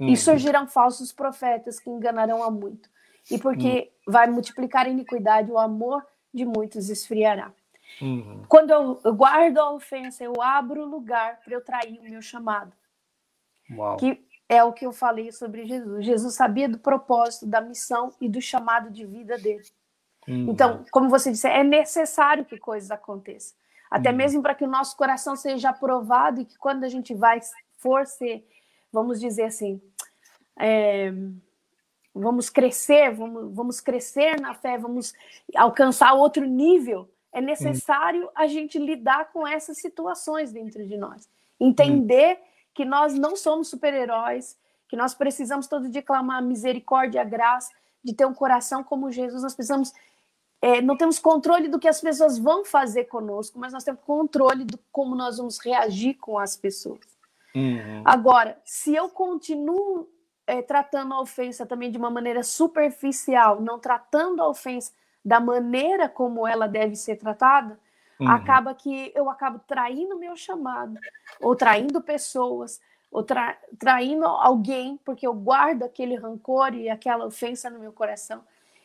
[0.00, 0.08] Uhum.
[0.08, 2.88] E surgirão falsos profetas que enganarão a muito.
[3.30, 4.12] E porque uhum.
[4.14, 7.52] vai multiplicar a iniquidade, o amor de muitos esfriará.
[8.00, 8.44] Uhum.
[8.48, 12.72] Quando eu, eu, guardo a ofensa, eu abro lugar para eu trair o meu chamado.
[13.70, 13.98] Uau.
[13.98, 16.04] Que é o que eu falei sobre Jesus.
[16.04, 19.64] Jesus sabia do propósito, da missão e do chamado de vida dele.
[20.28, 20.50] Uhum.
[20.50, 23.56] Então, como você disse, é necessário que coisas aconteçam.
[23.90, 24.16] Até uhum.
[24.16, 27.40] mesmo para que o nosso coração seja aprovado e que quando a gente vai
[27.76, 28.46] for ser,
[28.92, 29.80] vamos dizer assim,
[30.58, 31.12] é,
[32.14, 35.12] vamos crescer, vamos, vamos crescer na fé, vamos
[35.54, 41.28] alcançar outro nível, é necessário a gente lidar com essas situações dentro de nós.
[41.60, 42.38] Entender
[42.76, 47.72] que nós não somos super-heróis, que nós precisamos todo dia clamar misericórdia, graça,
[48.04, 49.42] de ter um coração como Jesus.
[49.42, 49.92] Nós precisamos.
[50.60, 54.64] É, não temos controle do que as pessoas vão fazer conosco, mas nós temos controle
[54.64, 57.00] do como nós vamos reagir com as pessoas.
[57.54, 58.02] Uhum.
[58.04, 60.08] Agora, se eu continuo
[60.46, 64.92] é, tratando a ofensa também de uma maneira superficial, não tratando a ofensa
[65.24, 67.78] da maneira como ela deve ser tratada,
[68.20, 68.28] uhum.
[68.28, 70.98] acaba que eu acabo traindo meu chamado,
[71.40, 77.70] ou traindo pessoas, ou tra traindo alguém, porque eu guardo aquele rancor e aquela ofensa
[77.70, 78.42] no meu coração.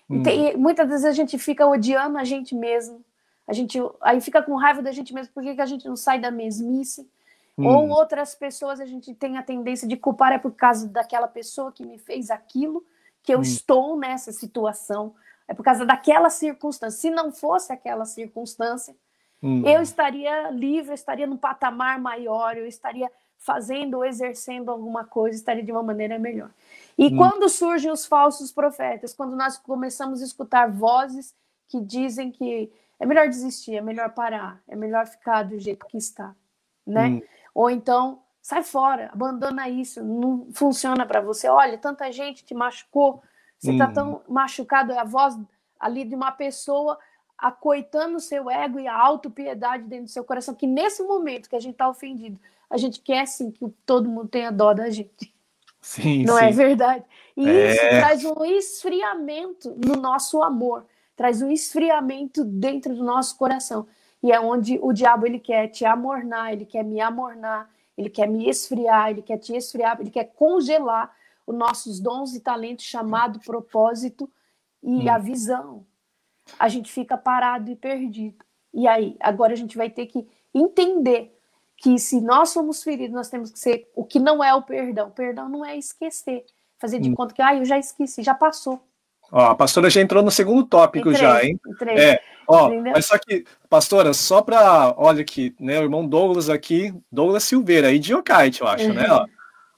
[0.10, 0.22] Uhum.
[0.22, 3.04] E, tem, muitas vezes a gente fica odiando a gente mesmo,
[3.48, 6.20] a gente aí fica com raiva da gente mesmo, por que, a gente não sai
[6.20, 7.10] da mesmice?
[7.58, 7.68] Uhum.
[7.68, 11.72] Ou outras pessoas a gente tem a tendência de culpar é por causa daquela pessoa
[11.72, 12.86] que me fez aquilo,
[13.22, 13.44] que eu hum.
[13.44, 15.14] estou nessa situação
[15.52, 16.98] é por causa daquela circunstância.
[16.98, 18.96] Se não fosse aquela circunstância,
[19.42, 19.66] uhum.
[19.66, 25.36] eu estaria livre, eu estaria num patamar maior, eu estaria fazendo ou exercendo alguma coisa,
[25.36, 26.52] estaria de uma maneira melhor.
[26.98, 27.18] E uhum.
[27.18, 31.34] quando surgem os falsos profetas, quando nós começamos a escutar vozes
[31.68, 35.98] que dizem que é melhor desistir, é melhor parar, é melhor ficar do jeito que
[35.98, 36.36] está,
[36.86, 37.08] né?
[37.08, 37.22] Uhum.
[37.56, 41.48] Ou então sai fora, abandona isso, não funciona para você.
[41.48, 43.24] Olha, tanta gente te machucou,
[43.58, 43.94] você está hum.
[43.94, 45.38] tão machucado, é a voz
[45.80, 46.98] ali de uma pessoa
[47.42, 51.56] acoitando o seu ego e a autopiedade dentro do seu coração, que nesse momento que
[51.56, 55.34] a gente está ofendido, a gente quer sim que todo mundo tenha dó da gente.
[55.82, 56.48] Sim, Não é sim.
[56.48, 57.04] é verdade?
[57.36, 57.72] E é...
[57.72, 63.88] isso traz um esfriamento no nosso amor, traz um esfriamento dentro do nosso coração.
[64.22, 68.28] E é onde o diabo ele quer te amornar, ele quer me amornar, ele quer
[68.28, 71.12] me esfriar, ele quer te esfriar, ele quer congelar
[71.48, 74.30] os nossos dons e talentos chamado propósito
[74.84, 75.12] e hum.
[75.12, 75.84] a visão.
[76.60, 78.44] A gente fica parado e perdido.
[78.74, 81.38] E aí, agora a gente vai ter que entender
[81.78, 85.10] que se nós somos feridos, nós temos que ser o que não é o perdão.
[85.10, 86.46] Perdão não é esquecer,
[86.80, 87.16] fazer de hum.
[87.16, 88.82] conta que ah, eu já esqueci, já passou.
[89.32, 91.60] Ó, a pastora já entrou no segundo tópico Entrei, já, hein?
[91.66, 91.98] Entrei.
[91.98, 96.94] É, Ó, mas só que, pastora, só para, olha aqui, né, o irmão Douglas aqui,
[97.10, 99.26] Douglas Silveira, de Yokaite, eu acho, né, ó.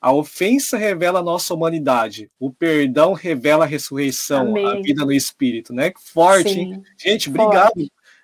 [0.04, 4.68] A ofensa revela a nossa humanidade, o perdão revela a ressurreição, Amém.
[4.68, 5.94] a vida no espírito, né?
[5.98, 6.84] Forte, hein?
[6.98, 7.72] Gente, obrigado.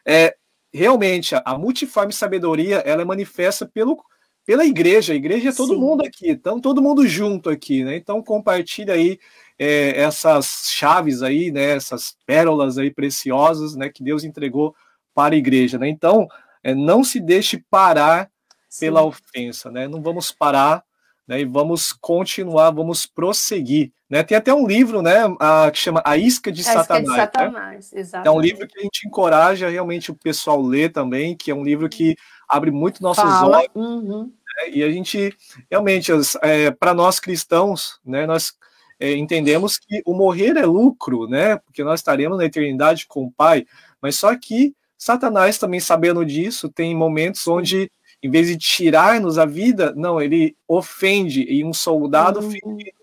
[0.06, 0.36] É,
[0.74, 3.98] realmente, a, a multiforme sabedoria, ela é manifesta pelo,
[4.46, 5.14] pela igreja.
[5.14, 5.80] A igreja é todo Sim.
[5.80, 7.96] mundo aqui, então todo mundo junto aqui, né?
[7.96, 9.18] Então compartilha aí
[9.58, 11.78] é, essas chaves aí, né?
[11.78, 13.88] Essas pérolas aí preciosas, né?
[13.88, 14.76] Que Deus entregou
[15.16, 15.88] para a igreja, né?
[15.88, 16.28] Então,
[16.62, 18.30] é, não se deixe parar
[18.68, 18.88] Sim.
[18.88, 19.88] pela ofensa, né?
[19.88, 20.84] Não vamos parar
[21.30, 23.92] né, e vamos continuar, vamos prosseguir.
[24.10, 24.24] Né?
[24.24, 27.04] Tem até um livro né, a, que chama A Isca de a Satanás.
[27.04, 28.24] Isca de Satanás né?
[28.26, 31.64] É um livro que a gente encoraja realmente o pessoal ler também, que é um
[31.64, 32.16] livro que
[32.48, 33.60] abre muito nossos Fala.
[33.60, 33.70] olhos.
[33.76, 34.24] Uhum.
[34.24, 34.72] Né?
[34.72, 35.32] E a gente,
[35.70, 36.12] realmente,
[36.42, 38.54] é, para nós cristãos, né, nós
[39.00, 41.58] é, entendemos que o morrer é lucro, né?
[41.58, 43.68] Porque nós estaremos na eternidade com o Pai,
[44.02, 49.46] mas só que Satanás também sabendo disso, tem momentos onde em vez de tirar-nos a
[49.46, 52.52] vida, não, ele ofende e um soldado uhum.
[52.52, 52.98] ferido,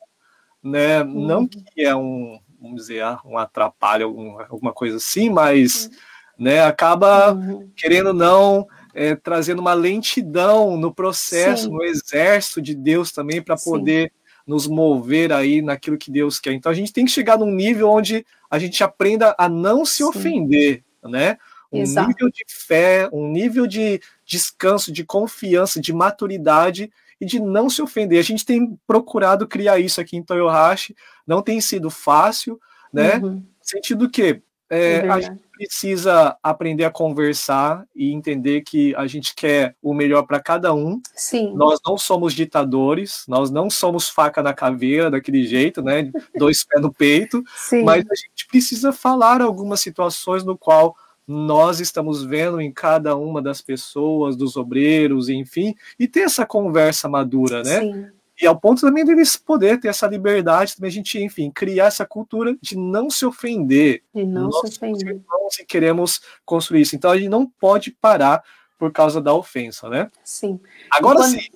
[0.63, 1.03] né?
[1.03, 1.27] Uhum.
[1.27, 6.45] Não que é um, vamos dizer, ah, um atrapalho, algum, alguma coisa assim, mas, uhum.
[6.45, 7.71] né, acaba uhum.
[7.75, 11.71] querendo não é, trazendo uma lentidão no processo, Sim.
[11.71, 14.11] no exército de Deus também para poder
[14.47, 16.55] nos mover aí naquilo que Deus quer.
[16.55, 19.99] Então a gente tem que chegar num nível onde a gente aprenda a não se
[19.99, 20.05] Sim.
[20.05, 21.37] ofender, né?
[21.73, 22.09] Um Exato.
[22.09, 27.83] nível de fé, um nível de descanso, de confiança, de maturidade e de não se
[27.83, 28.19] ofender.
[28.19, 30.95] A gente tem procurado criar isso aqui em Toyohashi,
[31.27, 32.61] não tem sido fácil,
[32.93, 33.17] né?
[33.17, 33.43] Uhum.
[33.61, 39.35] Sentido que é, é a gente precisa aprender a conversar e entender que a gente
[39.35, 41.01] quer o melhor para cada um.
[41.15, 41.55] Sim.
[41.55, 46.11] Nós não somos ditadores, nós não somos faca na caveira daquele jeito, né?
[46.37, 47.43] Dois pés no peito.
[47.57, 47.85] Sim.
[47.85, 53.43] Mas a gente precisa falar algumas situações no qual nós estamos vendo em cada uma
[53.43, 57.81] das pessoas, dos obreiros, enfim, e ter essa conversa madura, né?
[57.81, 58.07] Sim.
[58.41, 62.05] E ao ponto também deles poder ter essa liberdade, também a gente, enfim, criar essa
[62.05, 64.03] cultura de não se ofender.
[64.15, 65.09] De não nós se ofender.
[65.09, 66.95] Irmãos, e queremos construir isso.
[66.95, 68.45] Então a gente não pode parar
[68.79, 70.11] por causa da ofensa, né?
[70.23, 70.61] Sim.
[70.91, 71.31] Agora quando...
[71.31, 71.49] sim.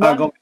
[0.00, 0.32] Agora...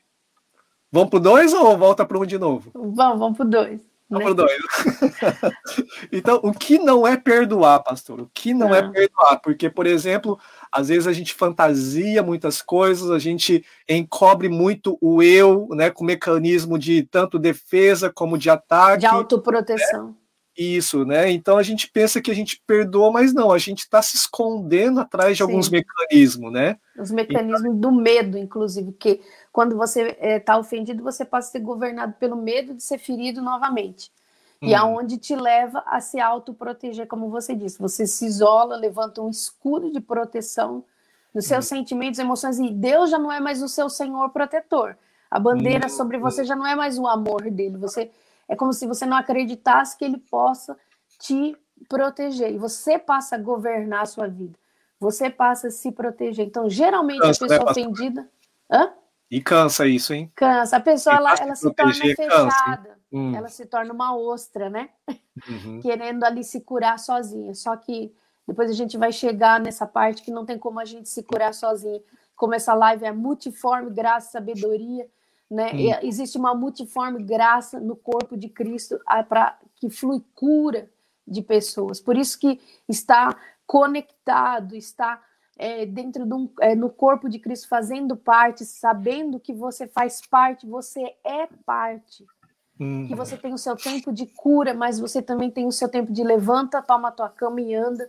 [0.91, 2.71] Vamos pro dois ou volta para um de novo?
[2.73, 3.79] Vamos, vamos pro dois.
[4.11, 4.21] Né?
[6.11, 8.21] então, o que não é perdoar, pastor?
[8.21, 9.41] O que não, é não é perdoar?
[9.41, 10.39] Porque, por exemplo,
[10.73, 16.05] às vezes a gente fantasia muitas coisas, a gente encobre muito o eu, né, com
[16.05, 19.01] mecanismo de tanto defesa como de ataque.
[19.01, 20.09] De autoproteção.
[20.09, 20.15] Né?
[20.59, 21.31] Isso, né?
[21.31, 24.99] Então a gente pensa que a gente perdoa, mas não, a gente está se escondendo
[24.99, 25.45] atrás de Sim.
[25.45, 26.77] alguns mecanismos, né?
[26.99, 27.79] Os mecanismos então...
[27.79, 29.21] do medo, inclusive, que
[29.53, 34.11] quando você está eh, ofendido, você pode ser governado pelo medo de ser ferido novamente.
[34.61, 34.79] E hum.
[34.79, 37.79] aonde te leva a se autoproteger, como você disse.
[37.79, 40.83] Você se isola, levanta um escudo de proteção
[41.33, 41.69] nos seus hum.
[41.69, 44.97] sentimentos, emoções, e Deus já não é mais o seu Senhor protetor.
[45.31, 45.91] A bandeira hum.
[45.91, 47.77] sobre você já não é mais o amor dele.
[47.77, 48.11] Você
[48.49, 50.77] é como se você não acreditasse que ele possa
[51.21, 51.57] te
[51.89, 52.53] proteger.
[52.53, 54.59] E você passa a governar a sua vida.
[54.99, 56.47] Você passa a se proteger.
[56.47, 58.29] Então, geralmente, cansa, a pessoa né, ofendida.
[58.71, 58.93] Hã?
[59.31, 60.33] E cansa isso, hein?
[60.35, 60.77] Cansa.
[60.79, 62.99] A pessoa ela, ela se, torna fechada.
[63.13, 63.37] hum.
[63.37, 64.89] Ela se torna uma ostra, né?
[65.49, 65.81] Uhum.
[65.83, 67.55] Querendo ali se curar sozinha.
[67.55, 68.13] Só que
[68.47, 71.53] depois a gente vai chegar nessa parte que não tem como a gente se curar
[71.53, 72.01] sozinha.
[72.35, 75.07] Como essa live é multiforme, graça, sabedoria
[75.51, 75.73] né?
[75.73, 75.99] Hum.
[76.03, 80.91] Existe uma multiforme graça no corpo de Cristo para que flui cura
[81.27, 82.01] de pessoas.
[82.01, 85.23] Por isso que está conectado, está
[85.59, 90.21] é, dentro de um, é, no corpo de Cristo, fazendo parte, sabendo que você faz
[90.21, 92.25] parte, você é parte.
[92.81, 93.07] Hum.
[93.09, 96.13] Que você tem o seu tempo de cura, mas você também tem o seu tempo
[96.13, 98.09] de levanta, toma a tua cama e anda.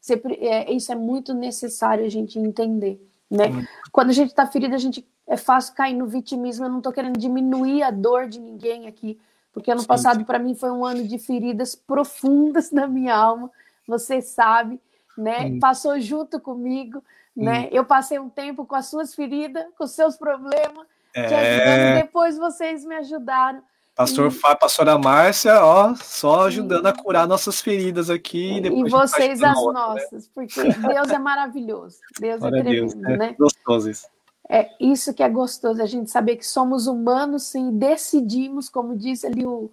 [0.00, 3.06] Você, é, isso é muito necessário a gente entender.
[3.30, 3.48] Né?
[3.48, 3.66] Hum.
[3.92, 6.64] Quando a gente está ferida, a gente é fácil cair no vitimismo.
[6.64, 9.20] Eu não estou querendo diminuir a dor de ninguém aqui,
[9.52, 9.86] porque ano Sim.
[9.86, 13.50] passado para mim foi um ano de feridas profundas na minha alma.
[13.86, 14.80] Você sabe,
[15.16, 15.46] né?
[15.46, 15.58] Hum.
[15.60, 16.98] Passou junto comigo,
[17.36, 17.44] hum.
[17.44, 17.68] né?
[17.70, 21.26] Eu passei um tempo com as suas feridas, com os seus problemas, é...
[21.26, 22.02] te ajudando.
[22.02, 23.62] Depois vocês me ajudaram.
[23.94, 24.56] Pastor e...
[24.56, 28.60] pastora Márcia, ó, só ajudando a curar nossas feridas aqui.
[28.60, 29.72] E, e vocês as né?
[29.72, 30.30] nossas, né?
[30.32, 31.98] porque Deus é maravilhoso.
[32.20, 33.16] Deus é tremendo, Deus, né?
[33.16, 33.36] né?
[33.36, 34.06] Gostoso isso.
[34.48, 39.26] É isso que é gostoso, a gente saber que somos humanos, sim, decidimos, como disse
[39.26, 39.70] ali o,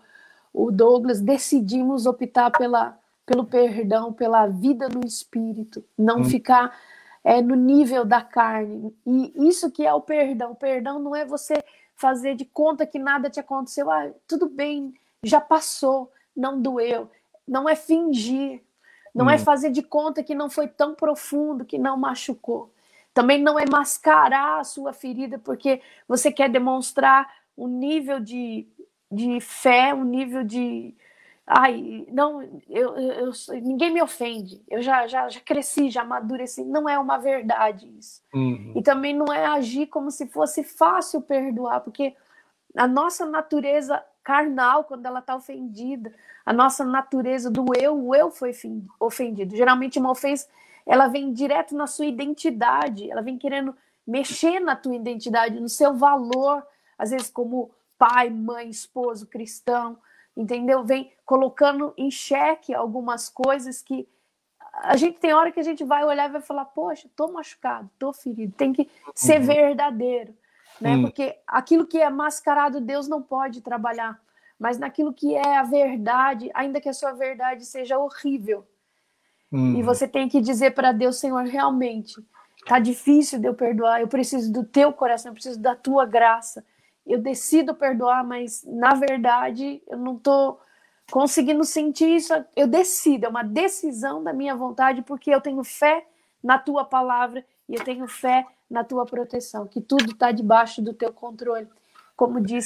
[0.54, 6.26] o Douglas, decidimos optar pela, pelo perdão, pela vida no espírito, não hum.
[6.26, 6.78] ficar
[7.24, 8.96] é, no nível da carne.
[9.06, 10.52] E isso que é o perdão.
[10.52, 11.56] O perdão não é você
[11.96, 13.90] fazer de conta que nada te aconteceu.
[13.90, 17.10] Ah, tudo bem, já passou, não doeu.
[17.48, 18.62] Não é fingir.
[19.14, 19.36] Não é hum.
[19.36, 22.70] é fazer de conta que não foi tão profundo, que não machucou.
[23.16, 27.26] Também não é mascarar a sua ferida porque você quer demonstrar
[27.58, 28.68] um nível de,
[29.10, 30.94] de fé, um nível de.
[31.48, 33.32] Ai, não, eu, eu,
[33.64, 34.62] ninguém me ofende.
[34.68, 36.66] Eu já, já, já cresci, já amadureci.
[36.66, 38.22] Não é uma verdade isso.
[38.34, 38.74] Uhum.
[38.76, 42.14] E também não é agir como se fosse fácil perdoar, porque
[42.76, 46.12] a nossa natureza carnal, quando ela está ofendida,
[46.46, 48.52] a nossa natureza do eu, o eu foi
[49.00, 49.56] ofendido.
[49.56, 50.50] Geralmente uma ofensa,
[50.86, 55.94] ela vem direto na sua identidade, ela vem querendo mexer na tua identidade, no seu
[55.96, 56.66] valor,
[56.98, 59.98] às vezes como pai, mãe, esposo, cristão,
[60.36, 60.84] entendeu?
[60.84, 64.08] Vem colocando em xeque algumas coisas que
[64.84, 67.90] a gente tem hora que a gente vai olhar e vai falar, poxa, tô machucado,
[67.98, 69.48] tô ferido, tem que ser uhum.
[69.48, 70.36] verdadeiro
[70.80, 70.96] né?
[70.96, 71.02] Hum.
[71.04, 74.20] Porque aquilo que é mascarado, Deus não pode trabalhar.
[74.58, 78.66] Mas naquilo que é a verdade, ainda que a sua verdade seja horrível,
[79.52, 79.78] hum.
[79.78, 82.16] e você tem que dizer para Deus, Senhor, realmente,
[82.66, 86.64] tá difícil de eu perdoar, eu preciso do teu coração, eu preciso da tua graça.
[87.06, 90.60] Eu decido perdoar, mas na verdade eu não estou
[91.12, 92.34] conseguindo sentir isso.
[92.56, 96.06] Eu decido, é uma decisão da minha vontade, porque eu tenho fé
[96.44, 100.94] na tua palavra e eu tenho fé na tua proteção, que tudo está debaixo do
[100.94, 101.68] teu controle,
[102.16, 102.66] como diz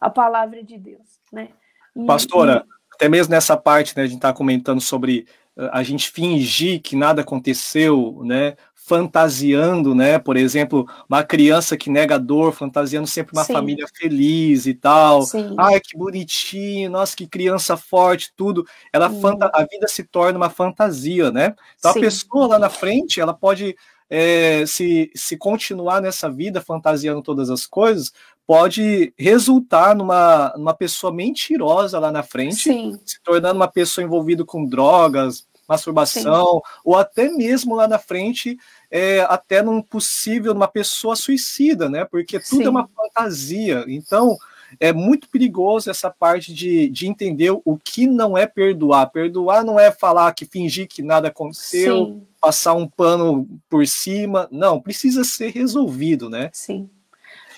[0.00, 1.50] a palavra de Deus, né?
[1.94, 2.94] E, Pastora, e...
[2.94, 7.22] até mesmo nessa parte, né, a gente está comentando sobre a gente fingir que nada
[7.22, 8.56] aconteceu, né?
[8.74, 10.18] Fantasiando, né?
[10.18, 13.54] Por exemplo, uma criança que nega dor, fantasiando sempre uma Sim.
[13.54, 15.22] família feliz e tal.
[15.22, 15.54] Sim.
[15.58, 18.66] Ai, que bonitinho, nossa, que criança forte, tudo.
[18.92, 19.50] Ela fanta...
[19.52, 21.54] a vida se torna uma fantasia, né?
[21.78, 21.98] Então Sim.
[21.98, 23.74] a pessoa lá na frente, ela pode
[24.08, 28.12] é, se, se continuar nessa vida fantasiando todas as coisas,
[28.46, 33.00] pode resultar numa, numa pessoa mentirosa lá na frente, Sim.
[33.04, 36.60] se tornando uma pessoa envolvida com drogas, masturbação, Sim.
[36.84, 38.56] ou até mesmo lá na frente,
[38.90, 42.04] é, até num possível, uma pessoa suicida, né?
[42.04, 42.66] Porque tudo é Sim.
[42.66, 43.84] é uma fantasia.
[43.88, 44.36] Então,
[44.78, 49.10] é muito perigoso essa parte de, de entender o que não é perdoar.
[49.10, 52.22] Perdoar não é falar que fingir que nada aconteceu, Sim.
[52.40, 54.48] passar um pano por cima.
[54.52, 56.50] Não, precisa ser resolvido, né?
[56.52, 56.88] Sim.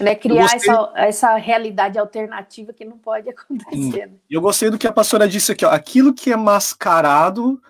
[0.01, 0.71] Né, criar gostei...
[0.71, 4.07] essa, essa realidade alternativa que não pode acontecer.
[4.07, 4.13] Né?
[4.31, 7.61] Eu gostei do que a pastora disse aqui, ó, aquilo que é mascarado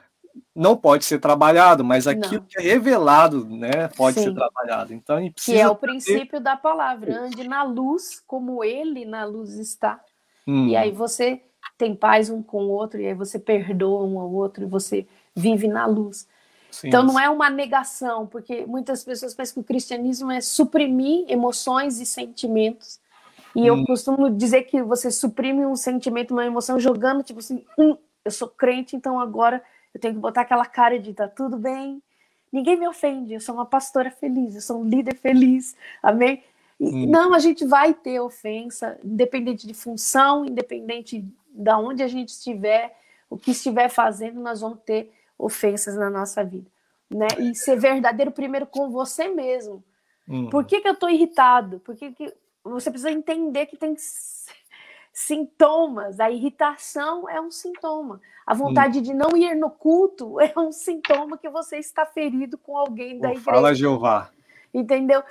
[0.54, 2.46] não pode ser trabalhado, mas aquilo não.
[2.48, 4.24] que é revelado, né, pode Sim.
[4.24, 4.92] ser trabalhado.
[4.92, 5.86] Então, que é o ter...
[5.86, 10.00] princípio da palavra, ande na luz como ele na luz está.
[10.46, 10.66] Hum.
[10.66, 11.42] E aí você
[11.76, 15.06] tem paz um com o outro, e aí você perdoa um ao outro, e você
[15.34, 16.26] vive na luz.
[16.70, 21.24] Sim, então não é uma negação, porque muitas pessoas pensam que o cristianismo é suprimir
[21.28, 23.00] emoções e sentimentos.
[23.54, 23.78] E hum.
[23.78, 28.30] eu costumo dizer que você suprime um sentimento, uma emoção, jogando, tipo assim, hum, eu
[28.30, 29.62] sou crente, então agora
[29.94, 32.02] eu tenho que botar aquela cara de tá tudo bem,
[32.52, 36.42] ninguém me ofende, eu sou uma pastora feliz, eu sou um líder feliz, amém?
[36.80, 37.06] Hum.
[37.08, 42.96] Não, a gente vai ter ofensa, independente de função, independente de onde a gente estiver,
[43.28, 46.70] o que estiver fazendo, nós vamos ter ofensas na nossa vida,
[47.08, 47.28] né?
[47.38, 49.84] E ser verdadeiro primeiro com você mesmo.
[50.28, 50.50] Hum.
[50.50, 51.80] Por que, que eu estou irritado?
[51.80, 53.94] Por que, que você precisa entender que tem
[55.12, 56.20] sintomas.
[56.20, 58.20] A irritação é um sintoma.
[58.46, 59.02] A vontade hum.
[59.02, 63.28] de não ir no culto é um sintoma que você está ferido com alguém da
[63.30, 63.44] igreja.
[63.44, 64.30] Fala, Jeová.
[64.72, 65.22] Entendeu?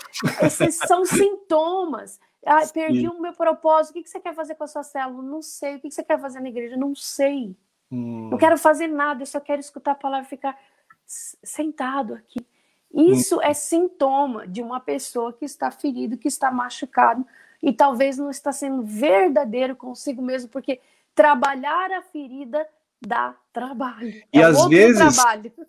[0.42, 2.20] Esses são sintomas.
[2.46, 3.98] Ah, perdi o meu propósito.
[3.98, 5.22] O que você quer fazer com a sua célula?
[5.22, 5.76] Não sei.
[5.76, 6.78] O que você quer fazer na igreja?
[6.78, 7.56] Não sei.
[7.92, 8.30] Hum.
[8.30, 9.22] Não quero fazer nada.
[9.22, 10.58] Eu só quero escutar a palavra e ficar
[11.06, 12.46] sentado aqui.
[12.94, 13.42] Isso hum.
[13.42, 17.26] é sintoma de uma pessoa que está ferido, que está machucado,
[17.62, 20.80] e talvez não está sendo verdadeiro consigo mesmo, porque
[21.14, 22.66] trabalhar a ferida
[23.06, 24.14] dá trabalho.
[24.34, 25.18] E é às vezes,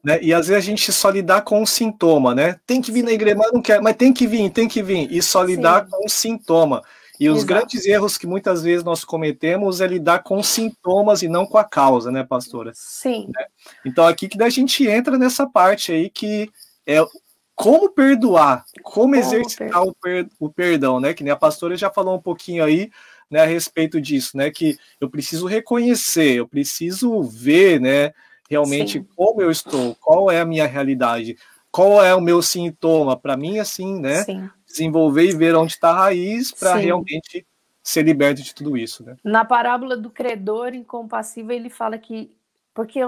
[0.03, 2.59] né, e às vezes a gente só lidar com o sintoma, né?
[2.67, 3.07] Tem que vir Sim.
[3.07, 5.85] na igreja, mas não quer, mas tem que vir, tem que vir, e só lidar
[5.85, 5.91] Sim.
[5.91, 6.83] com o sintoma.
[7.21, 7.47] E os Exato.
[7.47, 11.65] grandes erros que muitas vezes nós cometemos é lidar com sintomas e não com a
[11.65, 12.73] causa, né, pastora?
[12.75, 13.29] Sim.
[13.35, 13.47] Né?
[13.85, 16.51] Então aqui que a gente entra nessa parte aí que
[16.87, 17.05] é
[17.59, 21.13] como perdoar, como, exercitar o, per, o, perdão, né?
[21.13, 22.89] Que nem a pastora já falou um pouquinho aí,
[23.29, 24.49] né, a respeito disso, né?
[24.49, 28.13] Que eu preciso reconhecer, eu preciso ver, né,
[28.49, 29.07] realmente Sim.
[29.17, 31.37] como eu estou, qual é a minha realidade,
[31.71, 34.23] qual é o meu sintoma, para mim, assim, né?
[34.23, 34.49] Sim.
[34.79, 37.47] Desenvolver e ver onde está a raiz para realmente
[37.83, 39.17] ser liberto de tudo isso, né?
[39.25, 42.31] Na parábola do credor incompassível, ele fala que
[42.75, 43.01] porque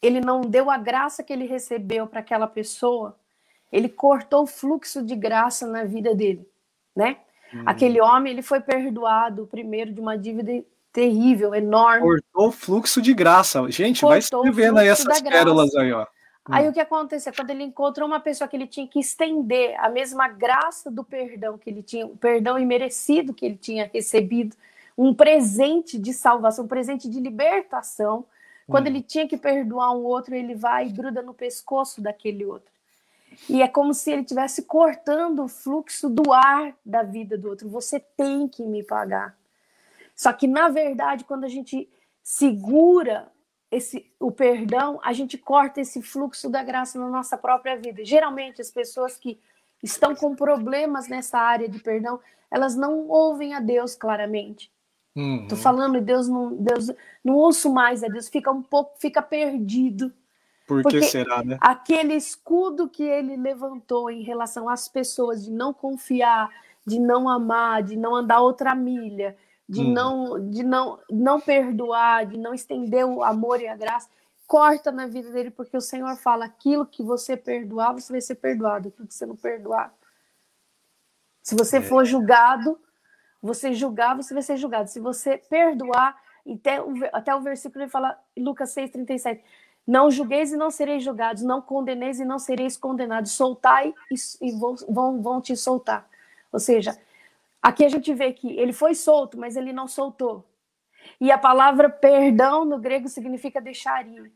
[0.00, 3.16] ele não deu a graça que ele recebeu para aquela pessoa,
[3.70, 6.48] ele cortou o fluxo de graça na vida dele,
[6.96, 7.18] né?
[7.52, 7.62] Hum.
[7.66, 12.00] Aquele homem, ele foi perdoado primeiro de uma dívida terrível, enorme.
[12.00, 13.70] Cortou o fluxo de graça.
[13.70, 16.06] Gente, Cortou vai escrevendo aí essas pérolas aí, ó.
[16.50, 16.70] Aí hum.
[16.70, 17.32] o que aconteceu?
[17.34, 21.58] Quando ele encontrou uma pessoa que ele tinha que estender a mesma graça do perdão
[21.58, 24.56] que ele tinha, o perdão imerecido que ele tinha recebido,
[24.96, 28.24] um presente de salvação, um presente de libertação.
[28.66, 28.90] Quando hum.
[28.90, 32.70] ele tinha que perdoar um outro, ele vai e gruda no pescoço daquele outro.
[33.48, 37.68] E é como se ele estivesse cortando o fluxo do ar da vida do outro.
[37.68, 39.36] Você tem que me pagar.
[40.16, 41.88] Só que, na verdade, quando a gente
[42.22, 43.30] segura
[43.70, 48.04] esse, o perdão, a gente corta esse fluxo da graça na nossa própria vida.
[48.04, 49.38] Geralmente, as pessoas que
[49.82, 52.18] estão com problemas nessa área de perdão,
[52.50, 54.70] elas não ouvem a Deus claramente.
[55.14, 55.46] Uhum.
[55.48, 56.90] Tô falando, Deus não, Deus
[57.24, 60.12] não ouço mais a Deus, fica um pouco, fica perdido.
[60.66, 61.58] Por que será, né?
[61.60, 66.50] Aquele escudo que ele levantou em relação às pessoas de não confiar,
[66.86, 69.36] de não amar, de não andar outra milha,
[69.68, 69.92] de hum.
[69.92, 74.08] não de não não perdoar, de não estender o amor e a graça,
[74.46, 78.36] corta na vida dele porque o Senhor fala aquilo que você perdoar, você vai ser
[78.36, 79.92] perdoado, aquilo que você não perdoar.
[81.42, 81.82] Se você é.
[81.82, 82.78] for julgado,
[83.42, 84.90] você julgar, você vai ser julgado.
[84.90, 86.16] Se você perdoar,
[86.50, 89.42] até o, até o versículo ele fala, Lucas 6:37,
[89.86, 94.52] não julgueis e não sereis julgados, não condeneis e não sereis condenados, soltai e, e
[94.52, 96.06] vão, vão, vão te soltar.
[96.52, 96.98] Ou seja,
[97.62, 100.48] Aqui a gente vê que ele foi solto, mas ele não soltou.
[101.20, 104.32] E a palavra perdão no grego significa deixar ir.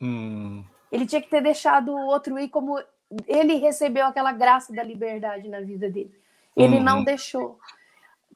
[0.00, 0.64] Hum.
[0.90, 2.78] Ele tinha que ter deixado o outro ir como
[3.26, 6.14] ele recebeu aquela graça da liberdade na vida dele.
[6.56, 6.82] Ele uhum.
[6.82, 7.58] não deixou.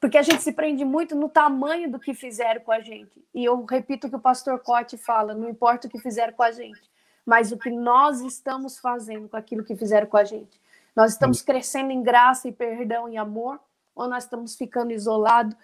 [0.01, 3.25] Porque a gente se prende muito no tamanho do que fizeram com a gente.
[3.35, 6.43] E eu repito o que o pastor Cote fala: não importa o que fizeram com
[6.43, 6.81] a gente,
[7.25, 10.61] mas o que nós estamos fazendo com aquilo que fizeram com a gente.
[10.95, 11.47] Nós estamos uhum.
[11.47, 13.59] crescendo em graça e perdão e amor,
[13.95, 15.57] ou nós estamos ficando isolados,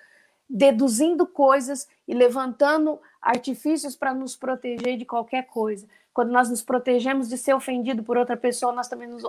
[0.48, 5.86] deduzindo coisas e levantando artifícios para nos proteger de qualquer coisa.
[6.12, 9.22] Quando nós nos protegemos de ser ofendido por outra pessoa, nós também nos,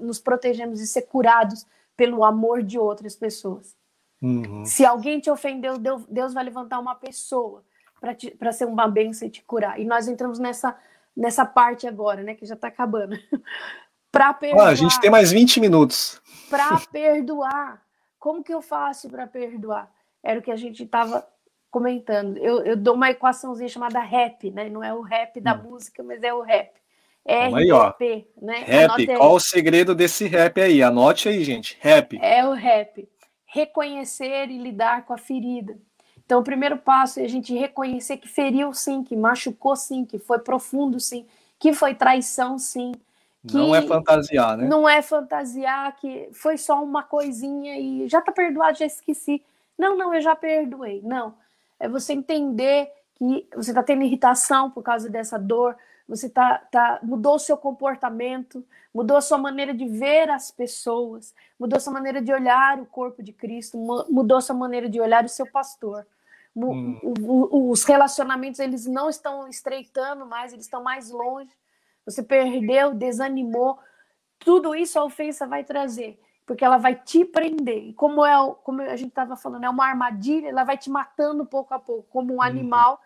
[0.00, 3.76] nos protegemos de ser curados pelo amor de outras pessoas.
[4.20, 4.64] Uhum.
[4.64, 7.62] Se alguém te ofendeu, Deus, vai levantar uma pessoa
[8.38, 9.78] para ser uma bênção e te curar.
[9.78, 10.76] E nós entramos nessa,
[11.16, 13.16] nessa parte agora, né, que já está acabando.
[14.10, 14.66] para perdoar.
[14.66, 16.20] Ah, a gente tem mais 20 minutos.
[16.48, 17.82] Para perdoar.
[18.22, 19.92] Como que eu faço para perdoar?
[20.22, 21.26] Era o que a gente estava
[21.72, 22.38] comentando.
[22.38, 24.68] Eu, eu, dou uma equaçãozinha chamada rap, né?
[24.68, 25.70] Não é o rap da hum.
[25.70, 26.70] música, mas é o rap.
[27.26, 28.58] RP, né?
[28.58, 30.84] Rap, qual o segredo desse rap aí?
[30.84, 31.76] Anote aí, gente.
[31.80, 32.16] Rap.
[32.22, 33.08] É o rap.
[33.44, 35.76] Reconhecer e lidar com a ferida.
[36.24, 40.20] Então, o primeiro passo é a gente reconhecer que feriu sim, que machucou sim, que
[40.20, 41.26] foi profundo sim,
[41.58, 42.92] que foi traição sim,
[43.44, 44.68] não é fantasiar, né?
[44.68, 49.42] Não é fantasiar que foi só uma coisinha e já tá perdoado, já esqueci.
[49.76, 51.00] Não, não, eu já perdoei.
[51.02, 51.34] Não.
[51.80, 55.76] É você entender que você tá tendo irritação por causa dessa dor,
[56.08, 58.64] você tá, tá mudou o seu comportamento,
[58.94, 62.86] mudou a sua maneira de ver as pessoas, mudou a sua maneira de olhar o
[62.86, 63.76] corpo de Cristo,
[64.08, 66.06] mudou a sua maneira de olhar o seu pastor.
[66.54, 67.00] Hum.
[67.70, 71.50] Os relacionamentos eles não estão estreitando mais, eles estão mais longe
[72.04, 73.78] você perdeu, desanimou,
[74.38, 77.88] tudo isso a ofensa vai trazer, porque ela vai te prender.
[77.88, 78.34] E como é,
[78.64, 82.08] como a gente estava falando, é uma armadilha, ela vai te matando pouco a pouco,
[82.10, 82.42] como um uhum.
[82.42, 83.00] animal,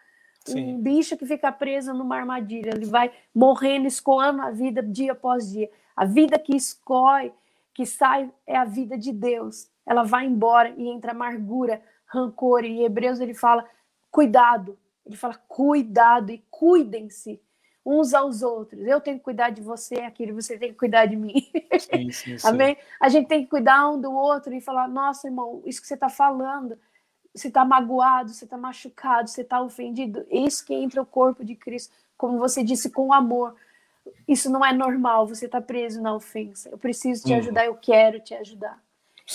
[0.48, 5.50] um bicho que fica preso numa armadilha, ele vai morrendo, escoando a vida dia após
[5.50, 5.68] dia.
[5.96, 7.32] A vida que escoe,
[7.74, 9.68] que sai é a vida de Deus.
[9.84, 12.64] Ela vai embora e entra amargura, rancor.
[12.64, 13.64] E em Hebreus ele fala:
[14.10, 14.78] cuidado.
[15.04, 17.40] Ele fala: cuidado e cuidem-se
[17.86, 18.84] uns aos outros.
[18.84, 21.48] Eu tenho que cuidar de você, aquilo você tem que cuidar de mim.
[21.78, 22.48] Sim, sim, sim.
[22.48, 22.76] Amém?
[23.00, 25.94] A gente tem que cuidar um do outro e falar: nossa, irmão, isso que você
[25.94, 26.76] está falando,
[27.32, 30.26] você está magoado, você está machucado, você está ofendido.
[30.28, 33.54] Isso que entra o corpo de Cristo, como você disse, com amor.
[34.26, 36.68] Isso não é normal, você está preso na ofensa.
[36.68, 37.38] Eu preciso te uhum.
[37.38, 38.80] ajudar, eu quero te ajudar.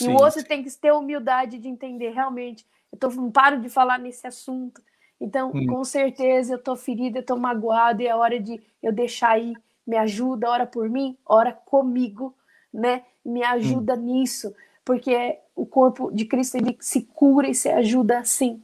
[0.00, 2.66] e o outro tem que ter humildade de entender realmente.
[2.90, 4.82] Eu tô, não paro de falar nesse assunto
[5.22, 5.66] então, hum.
[5.68, 9.54] com certeza, eu tô ferida, eu tô magoada, e é hora de eu deixar aí,
[9.86, 12.34] me ajuda, ora por mim, ora comigo,
[12.74, 13.04] né?
[13.24, 13.98] Me ajuda hum.
[13.98, 14.52] nisso,
[14.84, 18.60] porque o corpo de Cristo, ele se cura e se ajuda assim.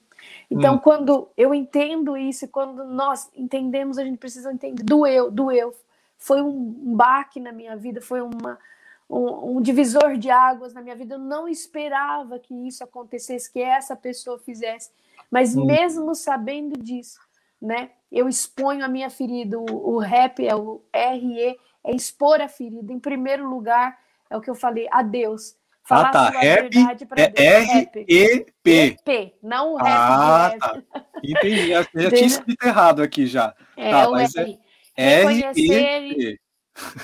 [0.51, 0.79] Então, hum.
[0.79, 5.73] quando eu entendo isso, quando nós entendemos, a gente precisa entender, doeu, doeu.
[6.17, 8.59] Foi um baque na minha vida, foi uma,
[9.09, 11.15] um, um, divisor de águas na minha vida.
[11.15, 14.91] Eu não esperava que isso acontecesse, que essa pessoa fizesse.
[15.31, 15.65] Mas hum.
[15.65, 17.19] mesmo sabendo disso,
[17.61, 17.91] né?
[18.11, 19.59] Eu exponho a minha ferida.
[19.59, 22.93] O, o rap é o RE, é expor a ferida.
[22.93, 23.99] Em primeiro lugar,
[24.31, 25.57] é o que eu falei, a Deus.
[25.83, 26.31] Falar ah, tá.
[26.31, 26.71] Rap
[27.17, 28.97] é R-E-P.
[29.03, 29.87] P, não o rap.
[29.89, 30.83] Ah, tá.
[31.25, 31.71] Entendi.
[31.71, 33.55] Eu já tinha escrito errado aqui já.
[33.75, 34.59] É, tá, mas R.
[34.95, 36.41] É reconhecer,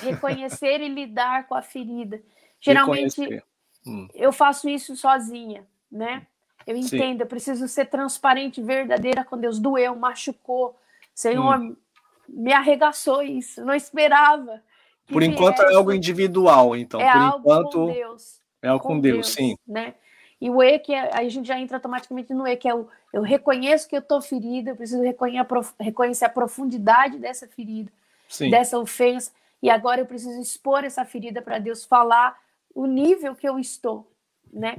[0.02, 2.20] reconhecer e lidar com a ferida.
[2.60, 3.42] Geralmente,
[3.86, 4.08] hum.
[4.14, 6.26] eu faço isso sozinha, né?
[6.66, 7.22] Eu entendo, Sim.
[7.22, 9.58] eu preciso ser transparente, verdadeira com Deus.
[9.58, 10.76] Doeu, machucou.
[11.14, 11.76] Senhor, hum.
[12.28, 13.64] me arregaçou isso.
[13.64, 14.62] Não esperava.
[15.06, 17.00] Por enquanto é algo individual, então.
[17.00, 18.40] É Por algo enquanto, com Deus.
[18.62, 19.56] É algo com, com Deus, Deus, sim.
[19.66, 19.94] Né?
[20.40, 22.74] E o E, que é, aí a gente já entra automaticamente no E, que é
[22.74, 25.00] o eu reconheço que eu estou ferida, eu preciso
[25.78, 27.88] reconhecer a profundidade dessa ferida,
[28.28, 28.50] sim.
[28.50, 29.30] dessa ofensa,
[29.62, 32.36] e agora eu preciso expor essa ferida para Deus falar
[32.74, 34.10] o nível que eu estou,
[34.52, 34.78] né?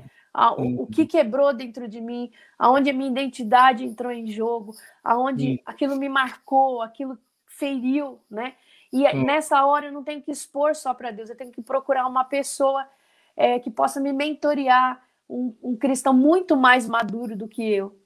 [0.58, 5.62] O, o que quebrou dentro de mim, aonde a minha identidade entrou em jogo, aonde
[5.66, 7.18] aquilo me marcou, aquilo
[7.48, 8.54] feriu, né?
[8.92, 9.24] E hum.
[9.24, 12.24] nessa hora eu não tenho que expor só para Deus, eu tenho que procurar uma
[12.24, 12.88] pessoa
[13.36, 17.98] é, que possa me mentorear, um, um, cristão muito mais maduro do que eu,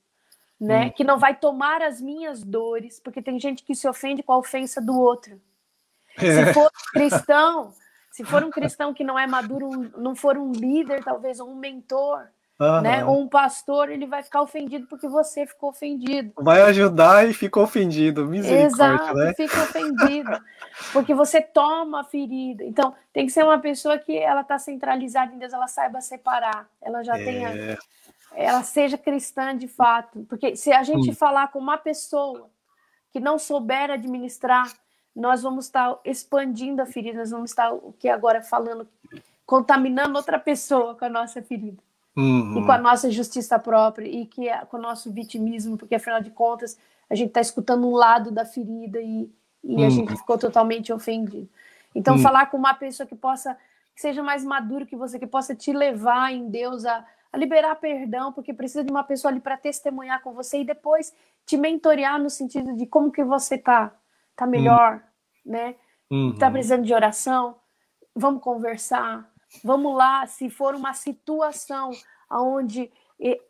[0.59, 0.85] né?
[0.85, 0.91] Hum.
[0.91, 4.37] Que não vai tomar as minhas dores, porque tem gente que se ofende com a
[4.37, 5.41] ofensa do outro.
[6.17, 6.45] É.
[6.45, 7.73] Se for cristão,
[8.11, 11.55] se for um cristão que não é maduro, não for um líder, talvez, ou um
[11.55, 12.27] mentor,
[12.59, 12.81] Uhum.
[12.81, 13.05] Né?
[13.05, 16.33] Ou um pastor, ele vai ficar ofendido porque você ficou ofendido.
[16.37, 18.25] Vai ajudar e ficou ofendido.
[18.25, 19.33] Misericórdia, Exato, né?
[19.33, 20.41] fica ofendido.
[20.91, 22.65] porque você toma a ferida.
[22.65, 26.67] Então, tem que ser uma pessoa que ela está centralizada em Deus, ela saiba separar.
[26.81, 27.23] Ela já é...
[27.23, 27.77] tenha.
[28.35, 30.25] Ela seja cristã de fato.
[30.27, 31.15] Porque se a gente hum.
[31.15, 32.49] falar com uma pessoa
[33.11, 34.69] que não souber administrar,
[35.19, 38.87] nós vamos estar expandindo a ferida, nós vamos estar, o que agora falando,
[39.45, 41.81] contaminando outra pessoa com a nossa ferida
[42.15, 42.59] uhum.
[42.59, 46.21] e com a nossa justiça própria e que é com o nosso vitimismo, porque afinal
[46.21, 46.77] de contas
[47.09, 49.31] a gente está escutando um lado da ferida e,
[49.63, 49.85] e uhum.
[49.85, 51.49] a gente ficou totalmente ofendido.
[51.95, 52.21] Então, uhum.
[52.21, 53.55] falar com uma pessoa que possa,
[53.95, 57.03] que seja mais maduro que você, que possa te levar em Deus a,
[57.33, 61.11] a liberar perdão, porque precisa de uma pessoa ali para testemunhar com você e depois
[61.45, 63.91] te mentorear no sentido de como que você tá,
[64.35, 65.01] tá melhor,
[65.49, 65.73] né?
[66.39, 66.53] Tá uhum.
[66.53, 67.55] precisando de oração?
[68.15, 69.29] Vamos conversar,
[69.63, 71.91] Vamos lá, se for uma situação
[72.31, 72.91] onde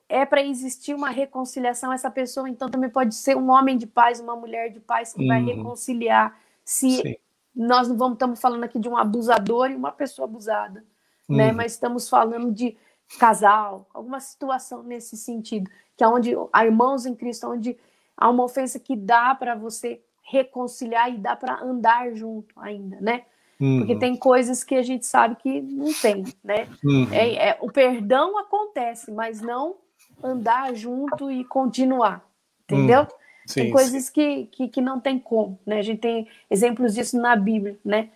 [0.08, 4.20] é para existir uma reconciliação, essa pessoa então também pode ser um homem de paz,
[4.20, 5.28] uma mulher de paz que uhum.
[5.28, 6.40] vai reconciliar.
[6.64, 7.16] Se Sim.
[7.54, 10.86] nós não vamos estamos falando aqui de um abusador e uma pessoa abusada, né?
[11.30, 11.38] uhum.
[11.38, 11.52] né?
[11.52, 12.76] Mas estamos falando de
[13.20, 17.78] casal, alguma situação nesse sentido, que é onde há irmãos em Cristo, onde
[18.16, 23.24] há uma ofensa que dá para você reconciliar e dá para andar junto ainda, né?
[23.60, 23.80] Uhum.
[23.80, 26.68] Porque tem coisas que a gente sabe que não tem, né?
[26.84, 27.08] Uhum.
[27.12, 29.76] É, é, o perdão acontece, mas não
[30.24, 32.26] andar junto e continuar,
[32.64, 33.02] entendeu?
[33.02, 33.08] Uhum.
[33.46, 34.14] Sim, tem coisas sim.
[34.14, 35.80] Que, que, que não tem como, né?
[35.80, 38.10] A gente tem exemplos disso na Bíblia, né?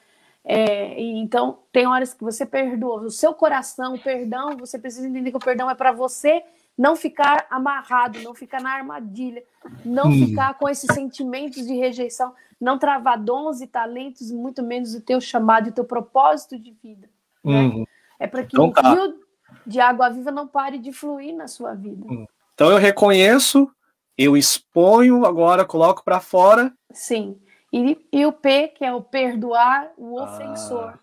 [0.46, 5.32] É, então, tem horas que você perdoa, o seu coração, o perdão, você precisa entender
[5.32, 6.44] que o perdão é para você
[6.78, 9.44] não ficar amarrado, não ficar na armadilha,
[9.86, 10.28] não hum.
[10.28, 15.22] ficar com esses sentimentos de rejeição, não travar dons e talentos, muito menos o teu
[15.22, 17.10] chamado e o teu propósito de vida.
[17.44, 17.62] Né?
[17.62, 17.86] Uhum.
[18.20, 18.94] É para que então, o tá.
[18.94, 19.20] rio
[19.66, 22.06] de água viva não pare de fluir na sua vida.
[22.06, 22.26] Uhum.
[22.54, 23.70] Então eu reconheço,
[24.18, 26.74] eu exponho, agora coloco para fora.
[26.92, 27.40] Sim.
[27.72, 30.94] E, e, o P, que é o perdoar o ah, ofensor.
[30.94, 31.00] Ah,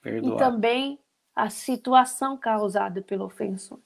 [0.00, 0.34] perdoar.
[0.34, 0.98] E também
[1.34, 3.80] a situação causada pelo ofensor.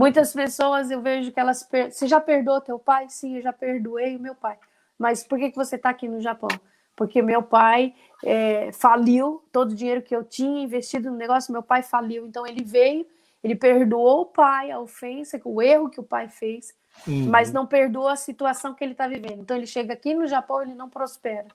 [0.00, 1.62] Muitas pessoas eu vejo que elas.
[1.62, 1.92] Per...
[1.92, 3.06] Você já perdoou teu pai?
[3.10, 4.56] Sim, eu já perdoei o meu pai.
[4.98, 6.48] Mas por que, que você está aqui no Japão?
[6.96, 7.94] Porque meu pai
[8.24, 12.26] é, faliu todo o dinheiro que eu tinha investido no negócio, meu pai faliu.
[12.26, 13.06] Então ele veio,
[13.44, 16.74] ele perdoou o pai, a ofensa, o erro que o pai fez,
[17.06, 17.28] uhum.
[17.28, 19.40] mas não perdoou a situação que ele está vivendo.
[19.40, 21.48] Então ele chega aqui no Japão, ele não prospera.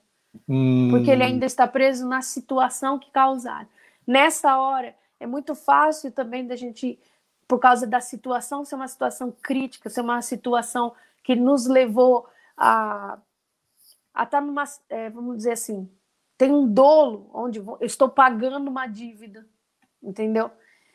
[0.47, 0.89] Uhum.
[0.91, 3.67] Porque ele ainda está preso na situação que causaram.
[4.05, 6.99] Nessa hora, é muito fácil também da gente
[7.47, 10.93] por causa da situação ser uma situação crítica, ser uma situação
[11.23, 12.27] que nos levou
[12.57, 13.17] a
[14.15, 15.89] a estar tá numa, é, vamos dizer assim,
[16.37, 19.45] tem um dolo onde eu estou pagando uma dívida,
[20.01, 20.49] entendeu?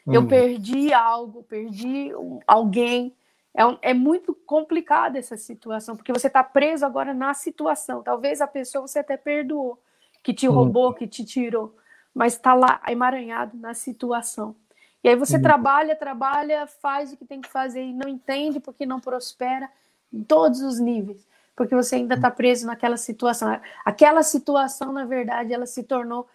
[0.07, 0.15] Hum.
[0.15, 2.11] Eu perdi algo, perdi
[2.47, 3.15] alguém.
[3.55, 8.03] É, é muito complicada essa situação, porque você está preso agora na situação.
[8.03, 9.79] Talvez a pessoa você até perdoou,
[10.23, 10.53] que te hum.
[10.53, 11.77] roubou, que te tirou,
[12.15, 14.57] mas está lá emaranhado na situação.
[15.03, 15.43] E aí você uhum.
[15.43, 19.69] trabalha, trabalha, faz o que tem que fazer e não entende porque não prospera
[20.13, 21.27] em todos os níveis,
[21.57, 23.59] porque você ainda está preso naquela situação.
[23.85, 26.29] Aquela situação, na verdade, ela se tornou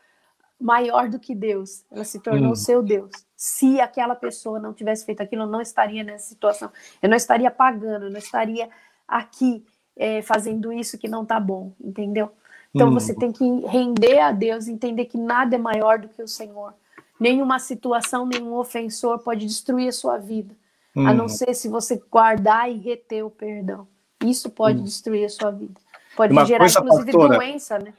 [0.59, 2.55] maior do que Deus, ela se tornou uhum.
[2.55, 3.11] seu Deus.
[3.35, 7.51] Se aquela pessoa não tivesse feito aquilo, eu não estaria nessa situação, eu não estaria
[7.51, 8.69] pagando, eu não estaria
[9.07, 9.63] aqui
[9.95, 12.31] é, fazendo isso que não está bom, entendeu?
[12.73, 12.93] Então uhum.
[12.93, 16.73] você tem que render a Deus, entender que nada é maior do que o Senhor
[17.19, 20.55] nenhuma situação, nenhum ofensor pode destruir a sua vida,
[20.95, 21.07] uhum.
[21.07, 21.29] a não uhum.
[21.29, 23.87] ser se você guardar e reter o perdão.
[24.23, 24.83] Isso pode uhum.
[24.83, 25.79] destruir a sua vida.
[26.15, 27.93] Pode uma gerar, inclusive, pastora, doença, né?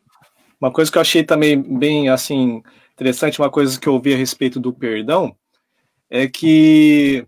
[0.61, 2.62] Uma coisa que eu achei também bem, assim,
[2.95, 5.37] interessante, uma coisa que eu ouvi a respeito do perdão,
[6.09, 7.27] é que,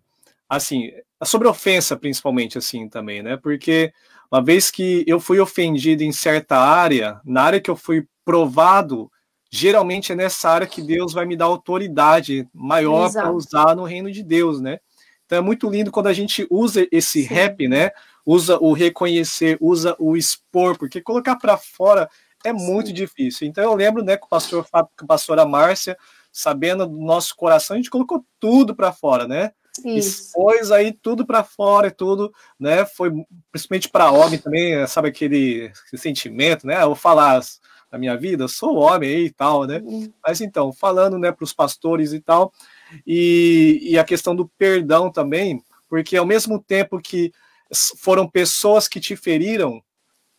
[0.49, 0.91] assim,
[1.24, 3.36] sobre ofensa, principalmente, assim, também, né?
[3.36, 3.93] Porque
[4.30, 9.11] uma vez que eu fui ofendido em certa área, na área que eu fui provado,
[9.51, 14.11] geralmente é nessa área que Deus vai me dar autoridade maior para usar no reino
[14.11, 14.78] de Deus, né?
[15.24, 17.28] Então é muito lindo quando a gente usa esse Sim.
[17.28, 17.90] rap, né?
[18.24, 22.09] Usa o reconhecer, usa o expor, porque colocar para fora
[22.44, 22.94] é muito Sim.
[22.94, 23.46] difícil.
[23.46, 25.96] Então eu lembro, né, com o pastor Fábio, com a pastora Márcia,
[26.32, 29.53] sabendo do nosso coração, a gente colocou tudo para fora, né?
[29.84, 30.09] Isso.
[30.09, 32.84] Expôs aí tudo para fora e tudo, né?
[32.84, 33.11] Foi
[33.53, 36.82] principalmente para homem também, sabe aquele, aquele sentimento, né?
[36.82, 37.40] Eu falar
[37.91, 39.80] da minha vida, sou homem aí e tal, né?
[39.84, 40.12] Uhum.
[40.24, 42.53] Mas então, falando, né, para os pastores e tal,
[43.07, 47.32] e, e a questão do perdão também, porque ao mesmo tempo que
[47.99, 49.82] foram pessoas que te feriram,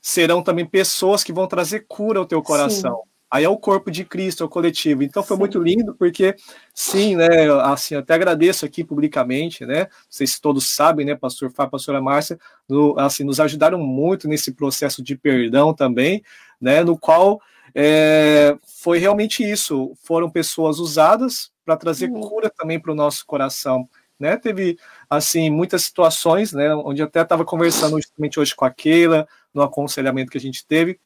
[0.01, 3.01] serão também pessoas que vão trazer cura ao teu coração.
[3.03, 3.09] Sim.
[3.31, 5.03] Aí é o corpo de Cristo, é o coletivo.
[5.03, 5.39] Então foi sim.
[5.39, 6.35] muito lindo, porque
[6.73, 7.27] sim, né?
[7.61, 9.87] Assim, até agradeço aqui publicamente, né?
[10.09, 15.03] Vocês todos sabem, né, pastor Fábio, pastora Márcia, no, assim, nos ajudaram muito nesse processo
[15.03, 16.23] de perdão também,
[16.59, 16.83] né?
[16.83, 17.41] No qual
[17.73, 19.93] é, foi realmente isso.
[20.03, 22.21] Foram pessoas usadas para trazer uhum.
[22.21, 23.87] cura também para o nosso coração.
[24.19, 24.35] Né?
[24.37, 24.77] Teve
[25.09, 30.29] assim muitas situações, né, onde até estava conversando justamente hoje com a Keila, no aconselhamento
[30.31, 30.99] que a gente teve.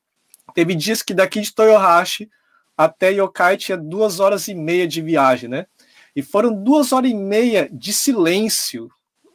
[0.56, 2.30] Teve dias que daqui de Toyohashi
[2.76, 5.68] até Yokai tinha duas horas e meia de viagem, né?
[6.16, 8.90] E foram duas horas e meia de silêncio,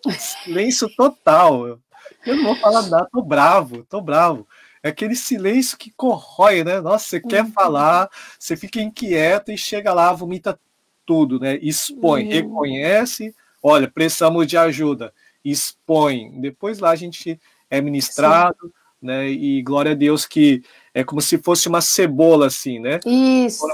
[0.45, 1.66] silêncio total.
[2.27, 4.47] Eu não vou falar nada, tô bravo, tô bravo.
[4.83, 6.81] É aquele silêncio que corrói, né?
[6.81, 7.53] Nossa, você quer uhum.
[7.53, 8.09] falar,
[8.39, 10.59] você fica inquieto e chega lá, vomita
[11.05, 11.59] tudo, né?
[11.62, 12.31] Expõe, uhum.
[12.31, 15.12] reconhece, olha, precisamos de ajuda,
[15.45, 16.41] expõe.
[16.41, 18.70] Depois lá a gente é ministrado, Sim.
[19.03, 19.29] né?
[19.29, 20.62] E glória a Deus que
[20.93, 23.01] é como se fosse uma cebola, assim, né?
[23.07, 23.66] Isso.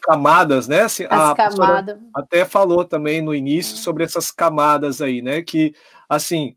[0.00, 0.82] camadas, né?
[0.82, 1.98] Assim, As camadas.
[2.14, 3.78] Até falou também no início é.
[3.78, 5.42] sobre essas camadas aí, né?
[5.42, 5.74] Que,
[6.08, 6.56] assim,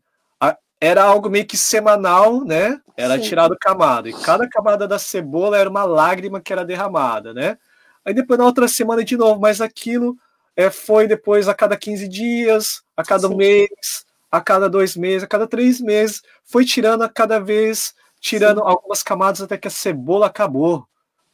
[0.82, 2.80] era algo meio que semanal, né?
[2.96, 3.22] Era Sim.
[3.22, 4.08] tirado camada.
[4.08, 7.56] E cada camada da cebola era uma lágrima que era derramada, né?
[8.04, 10.16] Aí depois na outra semana de novo, mas aquilo
[10.56, 13.36] é, foi depois a cada 15 dias, a cada Sim.
[13.36, 18.58] mês, a cada dois meses, a cada três meses, foi tirando a cada vez, tirando
[18.58, 18.66] Sim.
[18.66, 20.84] algumas camadas até que a cebola acabou.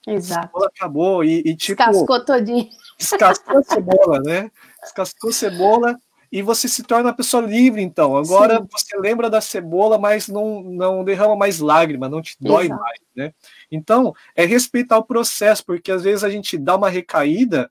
[0.07, 0.41] Exato.
[0.41, 1.83] A cebola acabou e, e tipo.
[1.83, 2.69] Descascou todinho.
[2.99, 4.51] Descascou a cebola, né?
[4.83, 5.99] Descascou a cebola
[6.31, 8.16] e você se torna uma pessoa livre, então.
[8.16, 8.68] Agora Sim.
[8.70, 12.81] você lembra da cebola, mas não, não derrama mais lágrima, não te dói Exato.
[12.81, 13.35] mais, né?
[13.70, 17.70] Então, é respeitar o processo, porque às vezes a gente dá uma recaída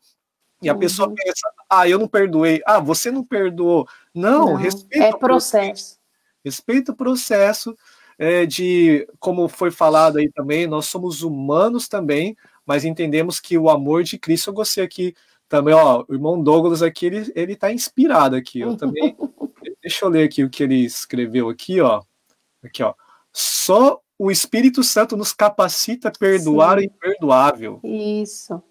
[0.61, 0.79] e a uhum.
[0.79, 2.61] pessoa pensa, ah, eu não perdoei.
[2.65, 3.87] Ah, você não perdoou.
[4.13, 5.67] Não, não respeita é o processo.
[5.67, 5.97] processo.
[6.43, 7.77] Respeita o processo
[8.17, 12.35] é, de, como foi falado aí também, nós somos humanos também,
[12.65, 15.13] mas entendemos que o amor de Cristo, eu gostei aqui
[15.47, 19.15] também, ó, o irmão Douglas aqui, ele, ele tá inspirado aqui, eu também,
[19.81, 22.01] deixa eu ler aqui o que ele escreveu aqui, ó,
[22.63, 22.93] aqui, ó,
[23.31, 26.85] só o Espírito Santo nos capacita a perdoar Sim.
[26.85, 27.79] o imperdoável.
[27.83, 28.61] Isso.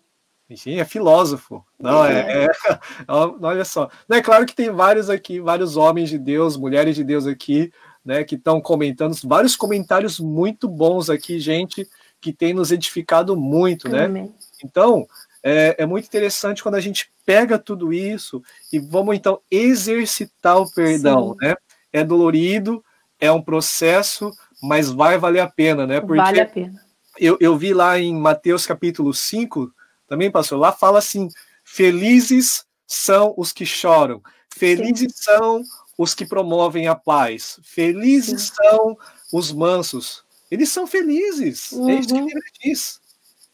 [0.55, 1.65] Sim, é filósofo.
[1.79, 2.45] Não, é.
[2.45, 2.77] é, é
[3.09, 3.91] olha só.
[4.09, 7.73] É claro que tem vários aqui, vários homens de Deus, mulheres de Deus aqui,
[8.05, 11.89] né, que estão comentando, vários comentários muito bons aqui, gente,
[12.21, 14.05] que tem nos edificado muito, né?
[14.05, 14.33] Amém.
[14.65, 15.07] Então,
[15.49, 18.43] é, é, muito interessante quando a gente pega tudo isso
[18.73, 21.47] e vamos então exercitar o perdão, Sim.
[21.47, 21.55] né?
[21.93, 22.85] É dolorido,
[23.21, 26.01] é um processo, mas vai valer a pena, né?
[26.01, 26.85] Porque vale a pena.
[27.17, 29.73] Eu, eu vi lá em Mateus capítulo 5,
[30.09, 31.29] também passou lá, fala assim:
[31.65, 34.21] felizes são os que choram,
[34.53, 35.23] felizes Sim.
[35.23, 35.63] são
[35.97, 38.55] os que promovem a paz, felizes Sim.
[38.57, 38.99] são
[39.33, 40.25] os mansos.
[40.51, 41.89] Eles são felizes, uhum.
[41.89, 42.29] é isso que uhum.
[42.29, 43.01] ele diz.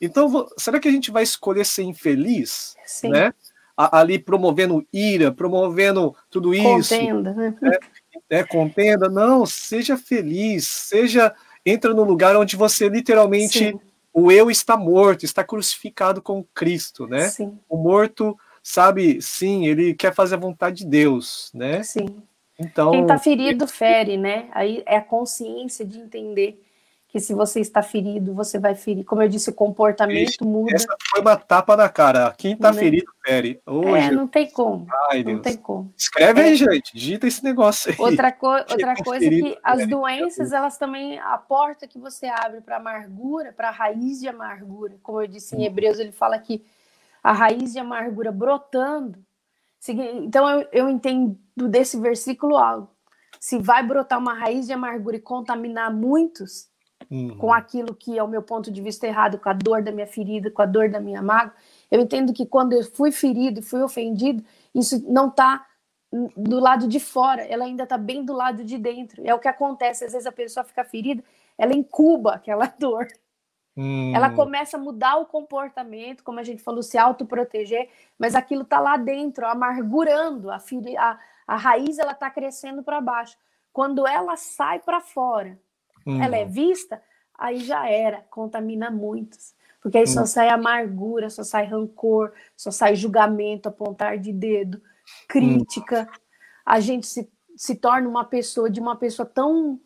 [0.03, 2.77] Então, será que a gente vai escolher ser infeliz?
[2.85, 3.09] Sim.
[3.11, 3.33] Né?
[3.75, 6.95] ali promovendo ira, promovendo tudo isso.
[6.95, 7.33] Contenda.
[7.33, 7.55] Né?
[8.31, 9.09] É, é, contenda.
[9.09, 11.35] Não, seja feliz, seja
[11.65, 13.81] entra no lugar onde você literalmente Sim
[14.13, 17.29] o eu está morto, está crucificado com Cristo, né?
[17.29, 17.59] Sim.
[17.69, 21.83] O morto, sabe, sim, ele quer fazer a vontade de Deus, né?
[21.83, 22.23] Sim.
[22.59, 24.49] Então, quem está ferido fere, né?
[24.53, 26.63] Aí é a consciência de entender
[27.13, 29.05] que se você está ferido, você vai ferir.
[29.05, 30.75] Como eu disse, o comportamento muda.
[30.75, 32.35] Essa foi uma tapa na cara.
[32.39, 32.79] Quem está né?
[32.79, 33.61] ferido, fere.
[33.67, 34.87] Hoje, é, não tem como.
[35.11, 35.93] Ai, não tem como.
[35.95, 36.45] Escreve é.
[36.45, 36.95] aí, gente.
[36.95, 37.97] Digita esse negócio aí.
[38.01, 42.63] Outra, co outra coisa é que as doenças, elas também, a porta que você abre
[42.63, 45.65] para amargura, para a raiz de amargura, como eu disse em hum.
[45.65, 46.65] Hebreus, ele fala que
[47.23, 49.23] a raiz de amargura brotando,
[49.87, 51.37] então eu, eu entendo
[51.69, 52.91] desse versículo algo.
[53.39, 56.72] Se vai brotar uma raiz de amargura e contaminar muitos
[57.11, 57.37] uhum.
[57.37, 60.07] com aquilo que é o meu ponto de vista errado, com a dor da minha
[60.07, 61.55] ferida, com a dor da minha mágoa,
[61.91, 64.45] eu entendo que quando eu fui ferido, fui ofendido,
[64.75, 65.67] isso não está
[66.37, 69.23] do lado de fora, ela ainda está bem do lado de dentro.
[69.25, 71.25] É o que acontece, às vezes a pessoa fica ferida,
[71.57, 73.09] ela incuba aquela dor.
[73.75, 74.15] Hum.
[74.15, 77.89] Ela começa a mudar o comportamento, como a gente falou, se autoproteger,
[78.19, 80.57] mas aquilo está lá dentro, amargurando, a,
[80.99, 83.37] a, a raiz ela está crescendo para baixo.
[83.73, 85.59] Quando ela sai para fora,
[86.07, 86.23] hum.
[86.23, 87.03] ela é vista,
[87.37, 89.55] aí já era, contamina muitos.
[89.81, 90.09] Porque aí hum.
[90.09, 94.81] só sai amargura, só sai rancor, só sai julgamento, apontar de dedo,
[95.29, 96.09] crítica.
[96.65, 99.81] A gente se, se torna uma pessoa de uma pessoa tão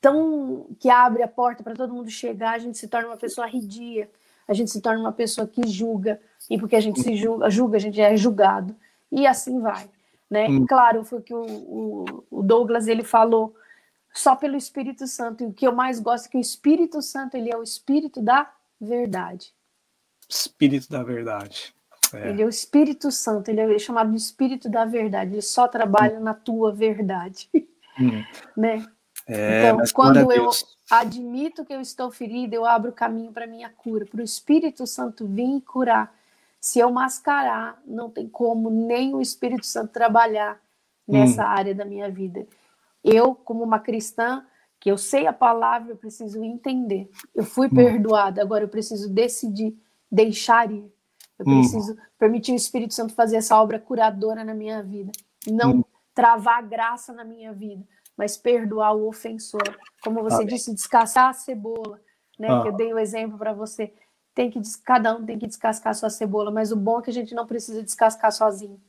[0.00, 3.46] tão que abre a porta para todo mundo chegar, a gente se torna uma pessoa
[3.46, 4.10] ridia,
[4.46, 7.78] a gente se torna uma pessoa que julga, e porque a gente se julga, julga
[7.78, 8.76] a gente é julgado,
[9.10, 9.88] e assim vai.
[10.28, 10.46] Né?
[10.68, 13.54] Claro, foi o que o, o, o, Douglas ele falou,
[14.14, 17.36] só pelo Espírito Santo, e o que eu mais gosto é que o Espírito Santo
[17.36, 18.48] ele é o Espírito da
[18.80, 19.52] verdade.
[20.28, 21.74] Espírito da verdade.
[22.12, 22.30] É.
[22.30, 26.18] Ele é o Espírito Santo, ele é chamado de Espírito da verdade, ele só trabalha
[26.20, 26.22] hum.
[26.22, 27.50] na tua verdade.
[28.00, 28.22] Hum.
[28.56, 28.86] né?
[29.26, 30.50] É, então, quando eu
[30.90, 34.86] admito que eu estou ferida, eu abro o caminho para minha cura, para o Espírito
[34.86, 36.14] Santo vir e curar.
[36.60, 40.60] Se eu mascarar, não tem como nem o Espírito Santo trabalhar
[41.08, 41.48] nessa hum.
[41.48, 42.46] área da minha vida.
[43.04, 44.44] Eu, como uma cristã,
[44.80, 47.10] que eu sei a palavra, eu preciso entender.
[47.34, 47.74] Eu fui hum.
[47.74, 49.76] perdoada, agora eu preciso decidir
[50.10, 50.90] deixar ir.
[51.38, 51.60] Eu hum.
[51.60, 55.12] preciso permitir o Espírito Santo fazer essa obra curadora na minha vida.
[55.46, 55.84] Não hum.
[56.14, 57.84] travar graça na minha vida
[58.16, 59.62] mas perdoar o ofensor.
[60.02, 62.00] Como você disse, descascar a cebola,
[62.38, 62.48] né?
[62.48, 62.62] Ah.
[62.62, 63.92] Que eu dei o exemplo para você.
[64.34, 67.10] Tem que cada um tem que descascar a sua cebola, mas o bom é que
[67.10, 68.80] a gente não precisa descascar sozinho.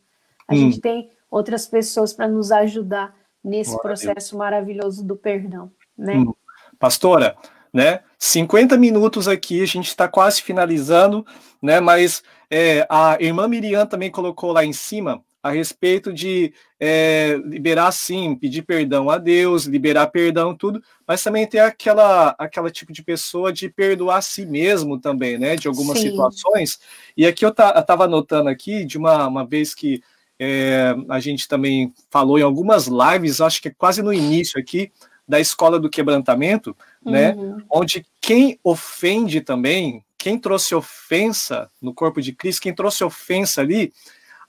[0.48, 0.58] A hum.
[0.58, 6.16] gente tem outras pessoas para nos ajudar nesse Glória processo maravilhoso do perdão, né?
[6.18, 6.34] Hum.
[6.80, 7.38] Pastora,
[7.72, 8.00] né?
[8.18, 11.24] 50 minutos aqui, a gente está quase finalizando,
[11.62, 11.80] né?
[11.80, 17.92] Mas é, a irmã Miriam também colocou lá em cima a respeito de é, liberar
[17.92, 23.04] sim, pedir perdão a Deus, liberar perdão, tudo, mas também tem aquela, aquela tipo de
[23.04, 25.56] pessoa de perdoar a si mesmo também, né?
[25.56, 26.10] De algumas sim.
[26.10, 26.80] situações.
[27.16, 30.02] E aqui eu estava anotando aqui de uma, uma vez que
[30.40, 34.92] é, a gente também falou em algumas lives, acho que é quase no início aqui,
[35.28, 37.34] da escola do quebrantamento, né?
[37.34, 37.58] Uhum.
[37.70, 43.92] Onde quem ofende também, quem trouxe ofensa no corpo de Cristo, quem trouxe ofensa ali,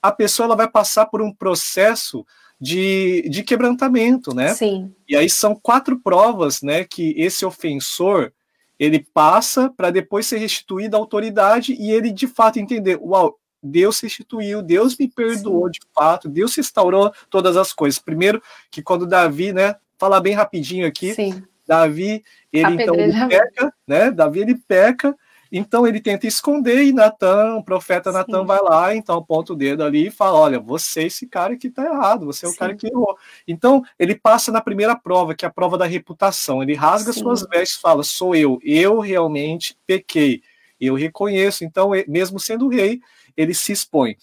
[0.01, 2.25] a pessoa ela vai passar por um processo
[2.59, 4.53] de, de quebrantamento, né?
[4.53, 4.93] Sim.
[5.07, 8.31] E aí são quatro provas, né, que esse ofensor
[8.79, 13.99] ele passa para depois ser restituído à autoridade e ele de fato entender, uau, Deus
[13.99, 15.71] restituiu, Deus me perdoou Sim.
[15.71, 17.99] de fato, Deus restaurou todas as coisas.
[17.99, 18.41] Primeiro
[18.71, 21.43] que quando Davi, né, falar bem rapidinho aqui, Sim.
[21.65, 24.09] Davi, ele então ele peca, né?
[24.11, 25.15] Davi ele peca
[25.51, 29.83] então ele tenta esconder e Natan, o profeta Natan vai lá, então aponta o dedo
[29.83, 32.57] ali e fala: Olha, você é esse cara que está errado, você é o Sim.
[32.57, 33.17] cara que errou.
[33.47, 36.61] Então ele passa na primeira prova, que é a prova da reputação.
[36.61, 37.21] Ele rasga Sim.
[37.21, 40.41] suas vestes e fala: Sou eu, eu realmente pequei,
[40.79, 41.63] eu reconheço.
[41.63, 42.99] Então, mesmo sendo rei,
[43.35, 44.15] ele se expõe.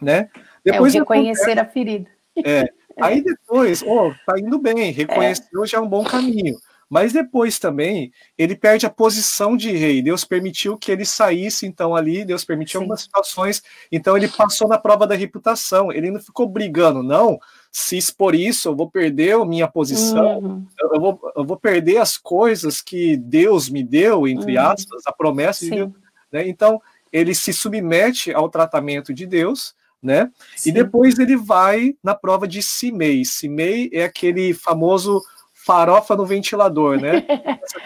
[0.00, 0.28] Né?
[0.64, 2.08] Depois é reconhecer a ferida.
[2.44, 2.64] É.
[3.00, 5.66] Aí depois, oh, tá indo bem, reconheceu é.
[5.66, 6.56] já é um bom caminho.
[6.88, 10.02] Mas depois também ele perde a posição de rei.
[10.02, 12.84] Deus permitiu que ele saísse então ali, Deus permitiu Sim.
[12.84, 15.92] algumas situações, então ele passou na prova da reputação.
[15.92, 17.38] Ele não ficou brigando, não.
[17.72, 20.66] Se expor isso, eu vou perder a minha posição, uhum.
[20.92, 24.66] eu, vou, eu vou perder as coisas que Deus me deu, entre uhum.
[24.66, 25.70] aspas, a promessa Sim.
[25.70, 25.92] de Deus.
[26.32, 26.48] Né?
[26.48, 29.74] Então ele se submete ao tratamento de Deus.
[30.02, 30.30] Né?
[30.64, 33.22] E depois ele vai na prova de Simei.
[33.22, 37.22] Simei é aquele famoso farofa no ventilador, né?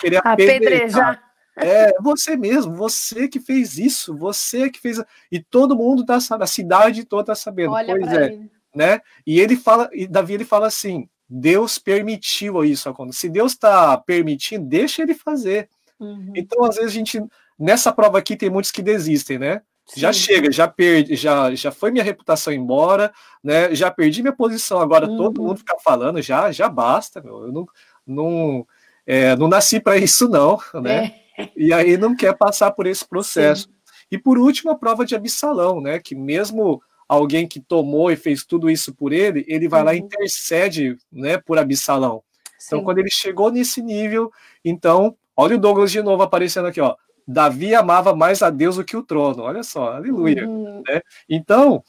[0.00, 1.20] Queria apedrejar.
[1.56, 5.02] É, você mesmo, você que fez isso, você que fez.
[5.30, 7.72] E todo mundo tá sabendo, a cidade toda tá sabendo.
[7.72, 8.26] Olha pois é.
[8.26, 8.50] Ele.
[8.74, 9.00] Né?
[9.26, 13.20] E ele fala, e Davi ele fala assim: Deus permitiu isso acontecer.
[13.20, 15.68] Se Deus está permitindo, deixa ele fazer.
[15.98, 16.32] Uhum.
[16.34, 17.22] Então, às vezes, a gente,
[17.58, 19.62] nessa prova aqui, tem muitos que desistem, né?
[19.86, 20.00] Sim.
[20.00, 23.12] Já chega, já perdi, já, já foi minha reputação embora,
[23.42, 23.74] né?
[23.74, 25.16] Já perdi minha posição, agora uhum.
[25.16, 27.46] todo mundo ficar falando, já, já basta, meu.
[27.46, 27.66] Eu não,
[28.06, 28.66] não,
[29.06, 31.14] é, não nasci para isso, não, né?
[31.38, 31.50] É.
[31.56, 33.68] E aí não quer passar por esse processo.
[33.68, 33.74] Sim.
[34.10, 35.98] E por último, a prova de Absalão, né?
[35.98, 39.86] Que mesmo alguém que tomou e fez tudo isso por ele, ele vai uhum.
[39.86, 40.06] lá e uhum.
[40.06, 42.22] intercede, né, por Absalão.
[42.66, 42.84] Então, Sim.
[42.84, 44.32] quando ele chegou nesse nível,
[44.64, 46.96] então, olha o Douglas de novo aparecendo aqui, ó
[47.26, 49.42] Davi amava mais a Deus do que o trono.
[49.42, 50.46] Olha só, aleluia.
[50.46, 50.82] Uhum.
[50.86, 51.00] Né?
[51.28, 51.82] Então,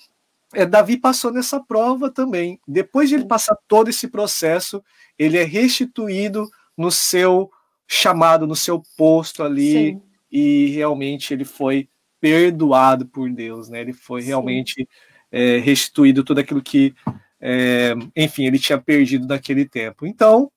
[0.54, 2.60] é, Davi passou nessa prova também.
[2.68, 4.84] Depois de ele passar todo esse processo,
[5.20, 7.52] ele é restituído no seu
[7.88, 10.02] chamado, no seu posto ali, Sim.
[10.32, 11.88] e realmente ele foi
[12.26, 13.82] perdoado por Deus, né?
[13.82, 14.30] Ele foi Sim.
[14.30, 14.90] realmente
[15.32, 16.96] é, restituído tudo aquilo que,
[17.40, 20.08] é, enfim, ele tinha perdido naquele tempo.
[20.08, 20.52] Então,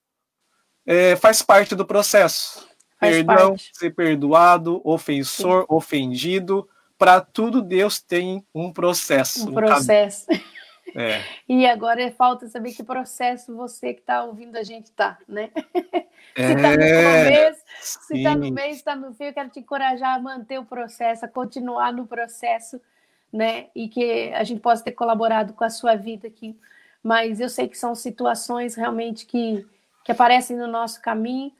[0.87, 2.67] é, faz parte do processo.
[2.99, 3.71] Faz Perdão, parte.
[3.75, 5.67] ser perdoado, ofensor, Sim.
[5.69, 6.67] ofendido,
[6.97, 9.51] para tudo Deus tem um processo.
[9.51, 10.25] Um processo.
[10.95, 11.23] É.
[11.49, 15.51] E agora falta saber que processo você que está ouvindo a gente está, né?
[16.35, 19.61] se está no é, começo, se está no meio, está no fim, eu quero te
[19.61, 22.81] encorajar a manter o processo, a continuar no processo,
[23.33, 23.67] né?
[23.75, 26.59] E que a gente possa ter colaborado com a sua vida aqui.
[27.03, 29.67] Mas eu sei que são situações realmente que,
[30.05, 31.53] que aparecem no nosso caminho.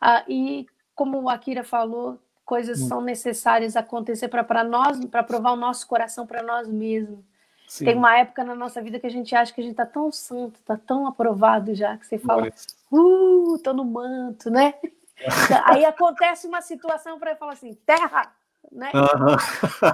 [0.00, 2.88] Ah, e como o Akira falou, coisas hum.
[2.88, 7.18] são necessárias acontecer para nós, para provar o nosso coração para nós mesmos.
[7.66, 7.84] Sim.
[7.84, 10.12] Tem uma época na nossa vida que a gente acha que a gente está tão
[10.12, 12.48] santo, está tão aprovado já, que você fala,
[12.92, 14.74] uh, tô no manto, né?
[15.64, 18.32] Aí acontece uma situação para falar assim, terra,
[18.70, 18.92] né?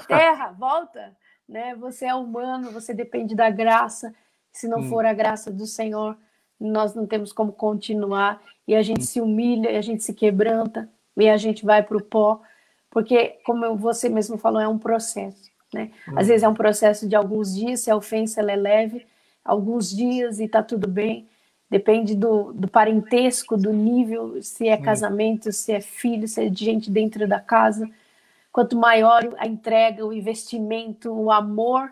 [0.06, 1.16] Terra, volta,
[1.48, 1.74] né?
[1.76, 4.14] Você é humano, você depende da graça.
[4.52, 4.88] Se não hum.
[4.88, 6.16] for a graça do Senhor,
[6.60, 8.42] nós não temos como continuar.
[8.66, 9.06] E a gente hum.
[9.06, 12.40] se humilha, e a gente se quebranta, e a gente vai para o pó,
[12.90, 15.51] porque, como você mesmo falou, é um processo.
[15.72, 15.90] Né?
[16.08, 16.14] Hum.
[16.16, 19.06] Às vezes é um processo de alguns dias, se a ofensa é leve,
[19.44, 21.28] alguns dias e está tudo bem.
[21.70, 26.64] Depende do, do, parentesco, do nível, se é casamento, se é filho, se é de
[26.64, 27.88] gente dentro da casa.
[28.52, 31.90] Quanto maior a entrega, o investimento, o amor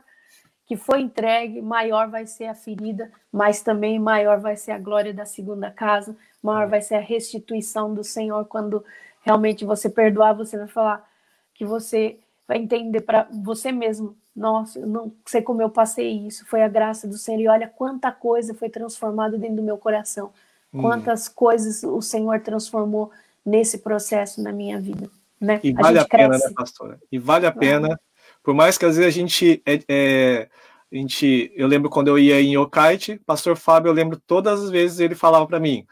[0.66, 5.12] que foi entregue, maior vai ser a ferida, mas também maior vai ser a glória
[5.12, 8.84] da segunda casa, maior vai ser a restituição do Senhor quando
[9.22, 11.10] realmente você perdoar, você vai falar
[11.54, 12.20] que você
[12.50, 16.68] vai entender para você mesmo, nossa, eu não sei como eu passei isso, foi a
[16.68, 20.32] graça do Senhor, e olha quanta coisa foi transformada dentro do meu coração,
[20.74, 20.80] hum.
[20.80, 23.12] quantas coisas o Senhor transformou
[23.46, 25.08] nesse processo na minha vida.
[25.40, 25.60] Né?
[25.62, 26.98] E vale a, a pena, né, pastora?
[27.10, 27.96] E vale a pena
[28.42, 30.48] por mais que às vezes a gente, é, é,
[30.92, 34.70] a gente eu lembro quando eu ia em Yokaite, pastor Fábio, eu lembro todas as
[34.70, 35.86] vezes ele falava para mim,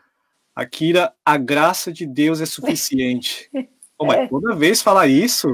[0.57, 3.49] Akira, a graça de Deus é suficiente.
[3.97, 4.27] Pô, mas é.
[4.29, 5.49] toda vez falar isso,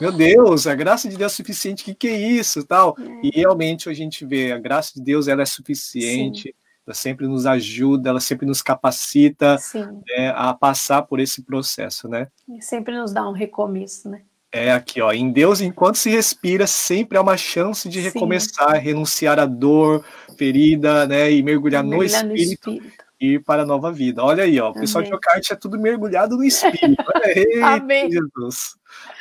[0.00, 2.96] meu Deus, a graça de Deus é suficiente, o que, que é isso, tal?
[2.98, 3.26] É.
[3.26, 6.54] E realmente a gente vê, a graça de Deus ela é suficiente, Sim.
[6.86, 12.28] ela sempre nos ajuda, ela sempre nos capacita né, a passar por esse processo, né?
[12.48, 14.22] E sempre nos dá um recomeço, né?
[14.50, 15.12] É aqui, ó.
[15.12, 18.82] Em Deus, enquanto se respira, sempre há uma chance de recomeçar, Sim.
[18.82, 20.04] renunciar à dor,
[20.38, 21.30] ferida, né?
[21.30, 24.24] E mergulhar, mergulhar no, espírito, no, espírito, e ir para a nova vida.
[24.24, 24.70] Olha aí, ó.
[24.70, 27.04] O pessoal de Ocarte é tudo mergulhado no espírito.
[27.24, 28.10] Ei, Amém.
[28.10, 28.78] Jesus.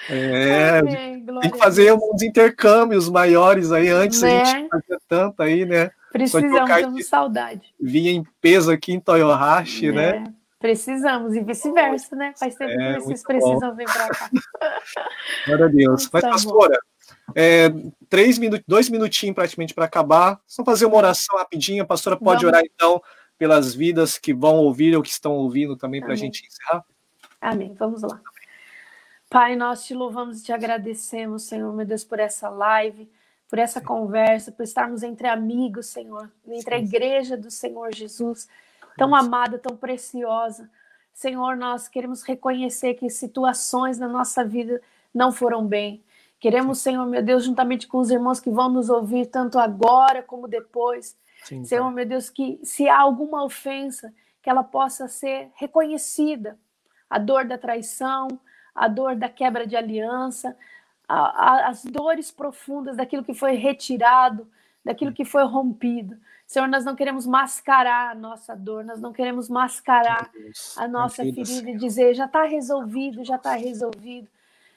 [0.10, 1.26] É, Amém.
[1.42, 3.90] tem que fazer uns intercâmbios maiores aí.
[3.90, 4.42] Antes né?
[4.42, 5.92] a gente fazia tanto aí, né?
[6.12, 7.74] Precisamos, temos saudade.
[7.80, 10.10] Vinha em peso aqui em Toyohashi, né?
[10.10, 10.20] é.
[10.20, 10.34] né?
[10.60, 12.34] Precisamos, e vice-versa, né?
[12.38, 14.30] Faz tempo é, que vocês precisam vir para cá.
[15.46, 16.10] Glória a Deus.
[16.12, 16.80] Mas, tá pastora,
[17.36, 17.70] é,
[18.10, 20.40] três minutos, dois minutinhos praticamente para acabar.
[20.48, 21.84] Só fazer uma oração rapidinha.
[21.84, 22.58] A pastora pode Vamos.
[22.58, 23.00] orar, então,
[23.38, 26.84] pelas vidas que vão ouvir ou que estão ouvindo também para a gente encerrar?
[27.40, 27.76] Amém.
[27.78, 28.20] Vamos lá.
[29.30, 33.12] Pai, nós te louvamos e te agradecemos, Senhor, meu Deus, por essa live,
[33.50, 38.48] por essa conversa, por estarmos entre amigos, Senhor, entre a igreja do Senhor Jesus
[38.98, 40.70] tão amada, tão preciosa.
[41.14, 44.82] Senhor, nós queremos reconhecer que situações na nossa vida
[45.14, 46.04] não foram bem.
[46.40, 50.48] Queremos, Senhor, meu Deus, juntamente com os irmãos que vão nos ouvir, tanto agora como
[50.48, 51.18] depois.
[51.44, 56.60] Sim, Senhor, meu Deus, que se há alguma ofensa, que ela possa ser reconhecida.
[57.10, 58.28] A dor da traição,
[58.78, 60.56] a dor da quebra de aliança,
[61.08, 64.48] a, a, as dores profundas daquilo que foi retirado,
[64.86, 66.16] daquilo que foi rompido.
[66.46, 70.30] Senhor, nós não queremos mascarar a nossa dor, nós não queremos mascarar
[70.78, 74.28] a nossa ferida e dizer já está resolvido, já está resolvido.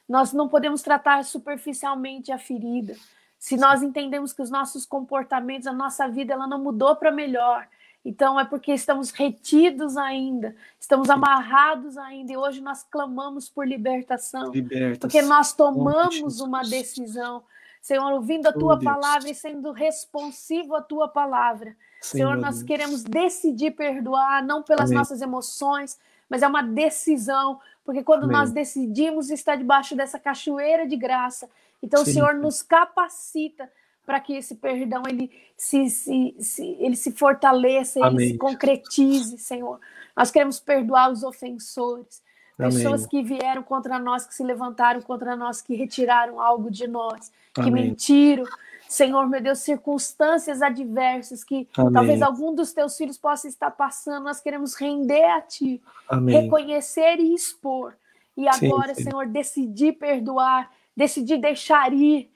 [0.09, 2.97] Nós não podemos tratar superficialmente a ferida.
[3.39, 7.69] Se nós entendemos que os nossos comportamentos, a nossa vida, ela não mudou para melhor,
[8.05, 14.51] então é porque estamos retidos ainda, estamos amarrados ainda, e hoje nós clamamos por libertação,
[14.51, 14.99] libertação.
[15.01, 17.43] porque nós tomamos uma decisão
[17.81, 21.75] Senhor, ouvindo a tua oh, palavra e sendo responsivo à tua palavra.
[22.01, 22.67] Senhor, nós Deus.
[22.67, 24.99] queremos decidir perdoar, não pelas Amém.
[24.99, 25.99] nossas emoções,
[26.29, 28.37] mas é uma decisão, porque quando Amém.
[28.37, 31.49] nós decidimos estar debaixo dessa cachoeira de graça,
[31.83, 32.11] então Sim.
[32.11, 33.71] o Senhor nos capacita
[34.11, 38.25] para que esse perdão ele se, se, se, ele se fortaleça, Amém.
[38.25, 39.79] ele se concretize, Senhor.
[40.17, 42.21] Nós queremos perdoar os ofensores.
[42.57, 47.31] pessoas que vieram contra nós, que se levantaram contra nós, que retiraram algo de nós,
[47.55, 47.85] que Amém.
[47.85, 48.43] mentiram.
[48.89, 51.93] Senhor, meu Deus, circunstâncias adversas que Amém.
[51.93, 56.35] talvez algum dos teus filhos possa estar passando, nós queremos render a Ti, Amém.
[56.35, 57.95] reconhecer e expor.
[58.37, 59.11] E agora, sim, sim.
[59.11, 62.29] Senhor, decidir perdoar, decidir deixar ir,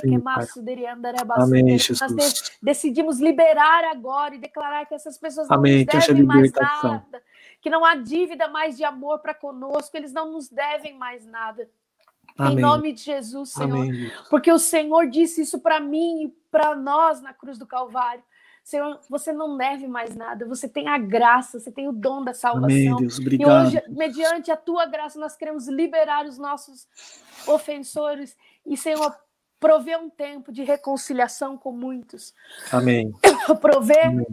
[0.00, 0.20] Sim,
[1.42, 2.12] Amém, Jesus.
[2.12, 7.22] Nós decidimos liberar agora e declarar que essas pessoas não Amém, nos devem mais nada,
[7.60, 11.68] que não há dívida mais de amor para conosco, eles não nos devem mais nada.
[12.38, 12.58] Amém.
[12.58, 13.82] Em nome de Jesus, Senhor.
[13.82, 14.12] Amém.
[14.28, 18.22] Porque o Senhor disse isso para mim e para nós na cruz do Calvário.
[18.66, 22.34] Senhor, você não deve mais nada, você tem a graça, você tem o dom da
[22.34, 22.64] salvação.
[22.64, 23.48] Amém, Deus, obrigado.
[23.48, 26.88] E hoje, mediante a tua graça, nós queremos liberar os nossos
[27.46, 28.36] ofensores.
[28.66, 29.16] E, Senhor,
[29.58, 32.34] prover um tempo de reconciliação com muitos.
[32.70, 33.12] Amém.
[33.60, 34.26] prover Amém,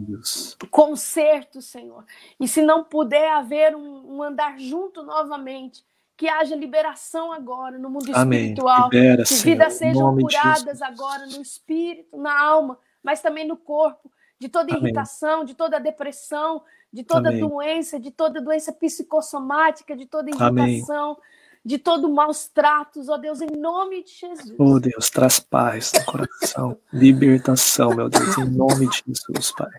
[0.70, 2.04] conserto, Senhor.
[2.38, 5.84] E se não puder haver um, um, andar junto novamente,
[6.16, 8.40] que haja liberação agora no mundo Amém.
[8.40, 14.10] espiritual, Libera, que vidas sejam curadas agora no espírito, na alma, mas também no corpo,
[14.38, 15.46] de toda irritação, Amém.
[15.46, 16.62] de toda depressão,
[16.92, 21.16] de toda doença, de toda doença psicossomática, de toda irritação
[21.64, 24.54] de todo maus tratos, ó Deus, em nome de Jesus.
[24.58, 29.70] Oh Deus, traz paz no coração, libertação, meu Deus, em nome de Jesus, Pai.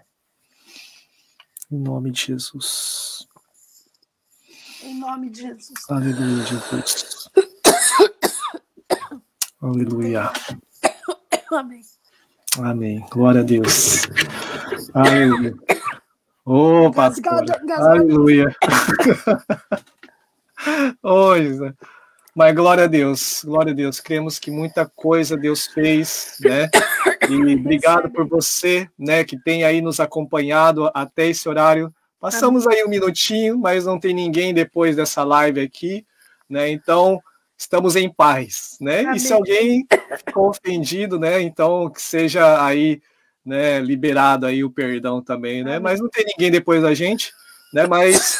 [1.72, 3.28] Em nome de Jesus.
[4.82, 5.80] Em nome de Jesus.
[5.90, 7.30] Aleluia, Jesus.
[9.62, 10.32] Aleluia.
[11.52, 11.82] Amém.
[12.60, 13.06] Amém.
[13.12, 14.08] Glória a Deus.
[14.94, 15.56] Aleluia.
[16.46, 17.46] Oh, pastor.
[21.04, 21.74] Oi,
[22.36, 24.00] mas glória a Deus, glória a Deus.
[24.00, 26.70] Cremos que muita coisa Deus fez, né?
[27.30, 31.94] E obrigado por você, né, que tem aí nos acompanhado até esse horário.
[32.20, 36.06] Passamos aí um minutinho, mas não tem ninguém depois dessa live aqui,
[36.50, 36.70] né?
[36.70, 37.22] Então,
[37.58, 39.02] estamos em paz, né?
[39.02, 39.16] Amém.
[39.16, 39.86] E se alguém
[40.26, 43.02] ficou ofendido, né, então que seja aí,
[43.46, 45.78] né, liberado aí o perdão também, né?
[45.78, 47.32] Mas não tem ninguém depois da gente,
[47.72, 47.86] né?
[47.86, 48.40] Mas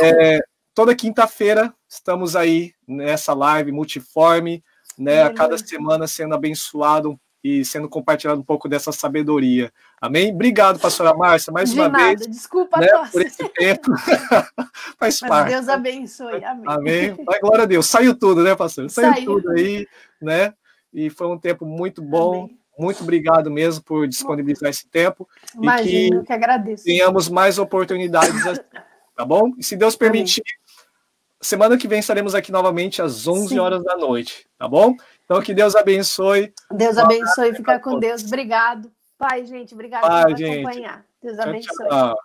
[0.00, 0.40] é,
[0.76, 4.62] toda quinta-feira estamos aí nessa live multiforme,
[4.98, 9.72] né, a cada semana sendo abençoado e sendo compartilhado um pouco dessa sabedoria.
[9.98, 10.34] Amém?
[10.34, 12.04] Obrigado, pastora Márcia, mais De uma nada.
[12.04, 12.26] vez.
[12.26, 13.90] Desculpa, né, por esse tempo.
[14.98, 15.50] Faz Mas parte.
[15.52, 16.44] Deus abençoe.
[16.44, 16.64] Amém.
[16.66, 17.16] Amém.
[17.26, 17.86] Mas, glória a Deus.
[17.86, 18.90] Saiu tudo, né, pastor?
[18.90, 19.24] Saiu, Saiu.
[19.24, 19.86] tudo aí,
[20.20, 20.52] né?
[20.92, 22.44] E foi um tempo muito bom.
[22.44, 22.58] Amém.
[22.78, 25.26] Muito obrigado mesmo por disponibilizar esse tempo.
[25.54, 26.84] Imagino, e que, que agradeço.
[26.84, 28.60] Tenhamos mais oportunidades, assim,
[29.16, 29.54] tá bom?
[29.56, 30.65] E se Deus permitir, Amém
[31.46, 33.58] Semana que vem estaremos aqui novamente às 11 Sim.
[33.60, 34.96] horas da noite, tá bom?
[35.24, 36.52] Então que Deus abençoe.
[36.72, 38.24] Deus abençoe, fica com Deus.
[38.24, 38.90] Obrigado.
[39.16, 40.66] Pai, gente, obrigado Pai, por gente.
[40.66, 41.06] acompanhar.
[41.22, 41.76] Deus abençoe.
[41.76, 42.18] Tchau, tchau.